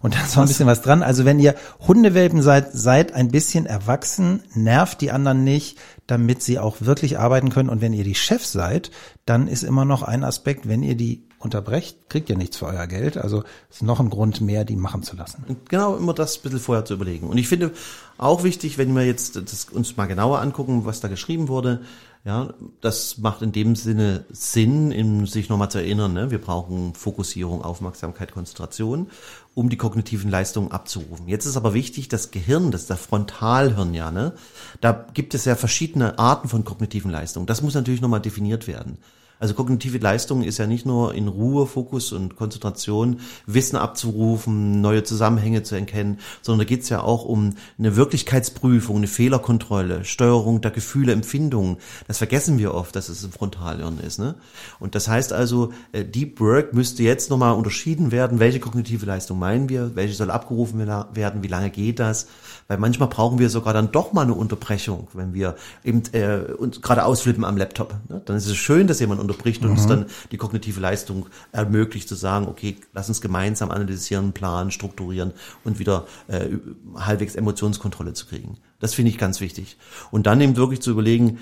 und 0.00 0.14
da 0.14 0.20
ist 0.20 0.36
noch 0.36 0.42
ein 0.42 0.48
bisschen 0.48 0.68
was 0.68 0.82
dran. 0.82 1.02
Also 1.02 1.24
wenn 1.24 1.40
ihr 1.40 1.54
Hundewelpen 1.86 2.42
seid, 2.42 2.72
seid 2.72 3.12
ein 3.14 3.30
bisschen 3.30 3.66
erwachsen, 3.66 4.42
nervt 4.54 5.00
die 5.00 5.10
anderen 5.10 5.42
nicht, 5.42 5.78
damit 6.06 6.42
sie 6.42 6.58
auch 6.58 6.76
wirklich 6.80 7.18
arbeiten 7.18 7.50
können. 7.50 7.68
Und 7.68 7.80
wenn 7.80 7.92
ihr 7.92 8.04
die 8.04 8.14
Chef 8.14 8.46
seid, 8.46 8.90
dann 9.26 9.48
ist 9.48 9.64
immer 9.64 9.84
noch 9.84 10.02
ein 10.02 10.22
Aspekt, 10.22 10.68
wenn 10.68 10.82
ihr 10.82 10.94
die 10.94 11.24
unterbrecht, 11.40 12.08
kriegt 12.08 12.30
ihr 12.30 12.36
nichts 12.36 12.56
für 12.56 12.66
euer 12.66 12.86
Geld. 12.86 13.16
Also 13.16 13.44
ist 13.70 13.82
noch 13.82 14.00
ein 14.00 14.10
Grund 14.10 14.40
mehr, 14.40 14.64
die 14.64 14.76
machen 14.76 15.02
zu 15.02 15.16
lassen. 15.16 15.44
Genau, 15.68 15.96
immer 15.96 16.14
das 16.14 16.38
ein 16.38 16.42
bisschen 16.42 16.60
vorher 16.60 16.84
zu 16.84 16.94
überlegen. 16.94 17.28
Und 17.28 17.38
ich 17.38 17.48
finde 17.48 17.72
auch 18.18 18.44
wichtig, 18.44 18.78
wenn 18.78 18.94
wir 18.94 19.04
jetzt 19.04 19.36
das 19.36 19.66
uns 19.66 19.96
mal 19.96 20.06
genauer 20.06 20.40
angucken, 20.40 20.84
was 20.84 21.00
da 21.00 21.08
geschrieben 21.08 21.48
wurde, 21.48 21.82
ja, 22.28 22.52
das 22.82 23.16
macht 23.16 23.40
in 23.40 23.52
dem 23.52 23.74
Sinne 23.74 24.26
Sinn, 24.28 24.92
in 24.92 25.24
sich 25.24 25.48
nochmal 25.48 25.70
zu 25.70 25.78
erinnern, 25.78 26.12
ne? 26.12 26.30
wir 26.30 26.38
brauchen 26.38 26.92
Fokussierung, 26.92 27.62
Aufmerksamkeit, 27.62 28.32
Konzentration, 28.32 29.08
um 29.54 29.70
die 29.70 29.78
kognitiven 29.78 30.30
Leistungen 30.30 30.70
abzurufen. 30.70 31.26
Jetzt 31.26 31.46
ist 31.46 31.56
aber 31.56 31.72
wichtig, 31.72 32.08
das 32.08 32.30
Gehirn, 32.30 32.70
das 32.70 32.82
ist 32.82 32.90
der 32.90 32.98
Frontalhirn, 32.98 33.94
ja, 33.94 34.10
ne? 34.10 34.34
da 34.82 35.06
gibt 35.14 35.32
es 35.32 35.46
ja 35.46 35.56
verschiedene 35.56 36.18
Arten 36.18 36.50
von 36.50 36.66
kognitiven 36.66 37.10
Leistungen. 37.10 37.46
Das 37.46 37.62
muss 37.62 37.72
natürlich 37.72 38.02
nochmal 38.02 38.20
definiert 38.20 38.66
werden. 38.66 38.98
Also 39.38 39.54
kognitive 39.54 39.98
Leistung 39.98 40.42
ist 40.42 40.58
ja 40.58 40.66
nicht 40.66 40.86
nur 40.86 41.14
in 41.14 41.28
Ruhe, 41.28 41.66
Fokus 41.66 42.12
und 42.12 42.36
Konzentration 42.36 43.20
Wissen 43.46 43.76
abzurufen, 43.76 44.80
neue 44.80 45.04
Zusammenhänge 45.04 45.62
zu 45.62 45.76
erkennen, 45.76 46.18
sondern 46.42 46.66
da 46.66 46.68
geht 46.68 46.82
es 46.82 46.88
ja 46.88 47.02
auch 47.02 47.24
um 47.24 47.54
eine 47.78 47.96
Wirklichkeitsprüfung, 47.96 48.96
eine 48.96 49.06
Fehlerkontrolle, 49.06 50.04
Steuerung 50.04 50.60
der 50.60 50.70
Gefühle, 50.70 51.12
Empfindungen. 51.12 51.76
Das 52.06 52.18
vergessen 52.18 52.58
wir 52.58 52.74
oft, 52.74 52.96
dass 52.96 53.08
es 53.08 53.22
im 53.22 53.32
Frontalhirn 53.32 53.98
ist. 54.00 54.18
Ne? 54.18 54.34
Und 54.80 54.94
das 54.94 55.08
heißt 55.08 55.32
also, 55.32 55.72
äh, 55.92 56.04
Deep 56.04 56.40
Work 56.40 56.74
müsste 56.74 57.02
jetzt 57.02 57.30
nochmal 57.30 57.54
unterschieden 57.54 58.10
werden, 58.10 58.40
welche 58.40 58.60
kognitive 58.60 59.06
Leistung 59.06 59.38
meinen 59.38 59.68
wir, 59.68 59.94
welche 59.94 60.14
soll 60.14 60.30
abgerufen 60.30 60.78
werden, 60.78 61.42
wie 61.42 61.48
lange 61.48 61.70
geht 61.70 61.98
das, 61.98 62.26
weil 62.66 62.78
manchmal 62.78 63.08
brauchen 63.08 63.38
wir 63.38 63.50
sogar 63.50 63.72
dann 63.72 63.92
doch 63.92 64.12
mal 64.12 64.22
eine 64.22 64.34
Unterbrechung, 64.34 65.08
wenn 65.14 65.34
wir 65.34 65.56
eben 65.84 66.02
äh, 66.12 66.52
uns 66.56 66.80
gerade 66.82 67.04
ausflippen 67.04 67.44
am 67.44 67.56
Laptop. 67.56 67.94
Ne? 68.08 68.20
Dann 68.24 68.36
ist 68.36 68.46
es 68.46 68.56
schön, 68.56 68.86
dass 68.86 69.00
jemand 69.00 69.20
unterbricht 69.28 69.62
und 69.62 69.68
mhm. 69.68 69.74
uns 69.74 69.86
dann 69.86 70.06
die 70.32 70.36
kognitive 70.36 70.80
Leistung 70.80 71.26
ermöglicht 71.52 72.08
zu 72.08 72.14
sagen, 72.14 72.46
okay, 72.48 72.76
lass 72.92 73.08
uns 73.08 73.20
gemeinsam 73.20 73.70
analysieren, 73.70 74.32
planen, 74.32 74.70
strukturieren 74.70 75.32
und 75.64 75.78
wieder 75.78 76.06
äh, 76.28 76.48
halbwegs 76.96 77.34
Emotionskontrolle 77.34 78.14
zu 78.14 78.26
kriegen. 78.26 78.58
Das 78.80 78.94
finde 78.94 79.10
ich 79.10 79.18
ganz 79.18 79.40
wichtig. 79.40 79.76
Und 80.10 80.26
dann 80.26 80.40
eben 80.40 80.56
wirklich 80.56 80.80
zu 80.80 80.90
überlegen, 80.90 81.38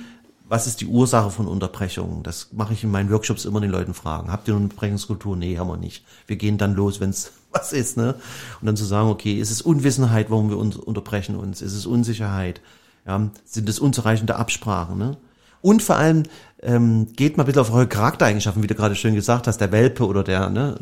was 0.48 0.66
ist 0.66 0.80
die 0.80 0.86
Ursache 0.86 1.30
von 1.30 1.48
Unterbrechungen? 1.48 2.22
Das 2.22 2.52
mache 2.52 2.72
ich 2.72 2.84
in 2.84 2.90
meinen 2.90 3.10
Workshops 3.10 3.44
immer 3.44 3.60
den 3.60 3.70
Leuten 3.70 3.94
fragen. 3.94 4.30
Habt 4.30 4.46
ihr 4.46 4.54
eine 4.54 4.64
Unterbrechungskultur? 4.64 5.36
Nee, 5.36 5.58
haben 5.58 5.68
wir 5.68 5.76
nicht. 5.76 6.04
Wir 6.26 6.36
gehen 6.36 6.56
dann 6.56 6.74
los, 6.74 7.00
wenn 7.00 7.10
es 7.10 7.32
was 7.50 7.72
ist, 7.72 7.96
ne? 7.96 8.14
Und 8.60 8.66
dann 8.66 8.76
zu 8.76 8.84
sagen, 8.84 9.08
okay, 9.08 9.40
ist 9.40 9.50
es 9.50 9.62
Unwissenheit, 9.62 10.30
warum 10.30 10.50
wir 10.50 10.58
uns 10.58 10.76
unterbrechen 10.76 11.36
uns? 11.36 11.62
Ist 11.62 11.74
es 11.74 11.86
Unsicherheit? 11.86 12.60
Ja, 13.06 13.30
sind 13.44 13.68
es 13.68 13.78
unzureichende 13.78 14.36
Absprachen, 14.36 14.98
ne? 14.98 15.16
Und 15.66 15.82
vor 15.82 15.96
allem 15.96 16.22
ähm, 16.62 17.08
geht 17.16 17.36
mal 17.36 17.42
bitte 17.42 17.60
auf 17.60 17.72
eure 17.72 17.88
Charaktereigenschaften, 17.88 18.62
wie 18.62 18.68
du 18.68 18.76
gerade 18.76 18.94
schön 18.94 19.16
gesagt 19.16 19.48
hast, 19.48 19.58
der 19.58 19.72
Welpe 19.72 20.06
oder 20.06 20.22
der 20.22 20.48
ne, 20.48 20.78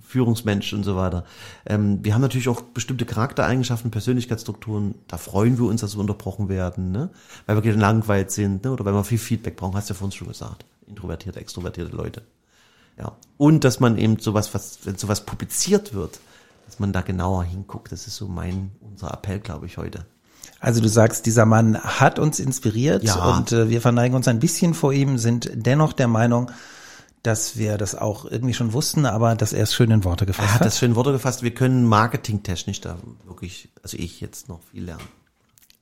Führungsmensch 0.00 0.72
und 0.72 0.82
so 0.82 0.96
weiter. 0.96 1.24
Ähm, 1.64 2.04
wir 2.04 2.12
haben 2.12 2.22
natürlich 2.22 2.48
auch 2.48 2.60
bestimmte 2.60 3.04
Charaktereigenschaften, 3.04 3.92
Persönlichkeitsstrukturen. 3.92 4.96
Da 5.06 5.16
freuen 5.16 5.58
wir 5.58 5.66
uns, 5.66 5.80
dass 5.80 5.94
wir 5.94 6.00
unterbrochen 6.00 6.48
werden, 6.48 6.90
ne? 6.90 7.10
weil 7.46 7.54
wir 7.54 7.62
gelangweilt 7.62 8.32
sind 8.32 8.64
ne? 8.64 8.72
oder 8.72 8.84
weil 8.84 8.94
wir 8.94 9.04
viel 9.04 9.18
Feedback 9.18 9.54
brauchen. 9.54 9.76
Hast 9.76 9.90
du 9.90 9.94
ja 9.94 9.98
vorhin 9.98 10.10
schon 10.10 10.26
gesagt. 10.26 10.64
Introvertierte, 10.88 11.38
extrovertierte 11.38 11.94
Leute. 11.94 12.22
Ja. 12.98 13.16
Und 13.36 13.62
dass 13.62 13.78
man 13.78 13.96
eben 13.96 14.18
sowas, 14.18 14.54
was, 14.54 14.80
wenn 14.82 14.96
sowas 14.96 15.24
publiziert 15.24 15.94
wird, 15.94 16.18
dass 16.64 16.80
man 16.80 16.92
da 16.92 17.02
genauer 17.02 17.44
hinguckt. 17.44 17.92
Das 17.92 18.08
ist 18.08 18.16
so 18.16 18.26
mein, 18.26 18.72
unser 18.80 19.12
Appell, 19.12 19.38
glaube 19.38 19.66
ich, 19.66 19.76
heute. 19.76 20.04
Also 20.60 20.80
du 20.80 20.88
sagst, 20.88 21.26
dieser 21.26 21.46
Mann 21.46 21.78
hat 21.78 22.18
uns 22.18 22.40
inspiriert 22.40 23.04
ja. 23.04 23.36
und 23.36 23.52
äh, 23.52 23.68
wir 23.68 23.80
verneigen 23.80 24.16
uns 24.16 24.28
ein 24.28 24.40
bisschen 24.40 24.74
vor 24.74 24.92
ihm, 24.92 25.18
sind 25.18 25.50
dennoch 25.54 25.92
der 25.92 26.08
Meinung, 26.08 26.50
dass 27.22 27.56
wir 27.56 27.76
das 27.76 27.94
auch 27.94 28.24
irgendwie 28.24 28.54
schon 28.54 28.72
wussten, 28.72 29.04
aber 29.04 29.34
dass 29.34 29.52
er 29.52 29.64
es 29.64 29.74
schön 29.74 29.90
in 29.90 30.04
Worte 30.04 30.26
gefasst 30.26 30.48
hat. 30.48 30.54
Er 30.56 30.60
hat 30.60 30.66
das 30.66 30.78
schön 30.78 30.92
in 30.92 30.96
Worte 30.96 31.12
gefasst. 31.12 31.42
Wir 31.42 31.52
können 31.52 31.84
marketingtechnisch 31.84 32.80
da 32.80 32.96
wirklich, 33.24 33.68
also 33.82 33.96
ich 33.98 34.20
jetzt 34.20 34.48
noch 34.48 34.60
viel 34.70 34.84
lernen. 34.84 35.02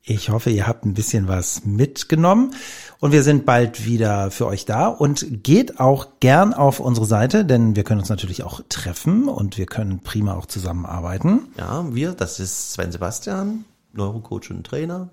Ich 0.06 0.28
hoffe, 0.28 0.50
ihr 0.50 0.66
habt 0.66 0.84
ein 0.84 0.92
bisschen 0.92 1.28
was 1.28 1.64
mitgenommen 1.64 2.54
und 3.00 3.12
wir 3.12 3.22
sind 3.22 3.46
bald 3.46 3.86
wieder 3.86 4.30
für 4.30 4.46
euch 4.46 4.66
da 4.66 4.88
und 4.88 5.42
geht 5.42 5.80
auch 5.80 6.08
gern 6.20 6.52
auf 6.52 6.78
unsere 6.78 7.06
Seite, 7.06 7.46
denn 7.46 7.74
wir 7.74 7.84
können 7.84 8.00
uns 8.00 8.10
natürlich 8.10 8.42
auch 8.42 8.60
treffen 8.68 9.28
und 9.28 9.56
wir 9.56 9.64
können 9.64 10.00
prima 10.00 10.34
auch 10.34 10.44
zusammenarbeiten. 10.44 11.48
Ja, 11.56 11.86
wir, 11.94 12.12
das 12.12 12.38
ist 12.38 12.74
Sven 12.74 12.92
Sebastian, 12.92 13.64
Neurocoach 13.96 14.50
und 14.50 14.66
Trainer. 14.66 15.10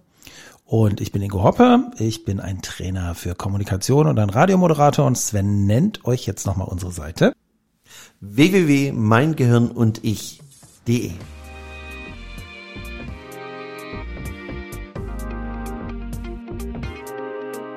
Und 0.65 1.01
ich 1.01 1.11
bin 1.11 1.21
Ingo 1.21 1.43
Hoppe, 1.43 1.91
ich 1.97 2.23
bin 2.23 2.39
ein 2.39 2.61
Trainer 2.61 3.13
für 3.15 3.35
Kommunikation 3.35 4.07
und 4.07 4.17
ein 4.19 4.29
Radiomoderator 4.29 5.05
und 5.05 5.17
Sven 5.17 5.65
nennt 5.65 6.05
euch 6.05 6.25
jetzt 6.25 6.45
nochmal 6.45 6.69
unsere 6.69 6.91
Seite. 6.91 7.33
www.meingehirnundich.de 8.21 11.11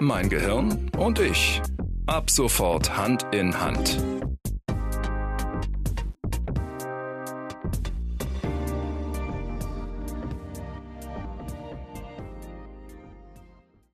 Mein 0.00 0.28
Gehirn 0.28 0.90
und 0.98 1.18
ich. 1.18 1.62
Ab 2.06 2.28
sofort 2.28 2.96
Hand 2.96 3.24
in 3.32 3.58
Hand. 3.58 3.98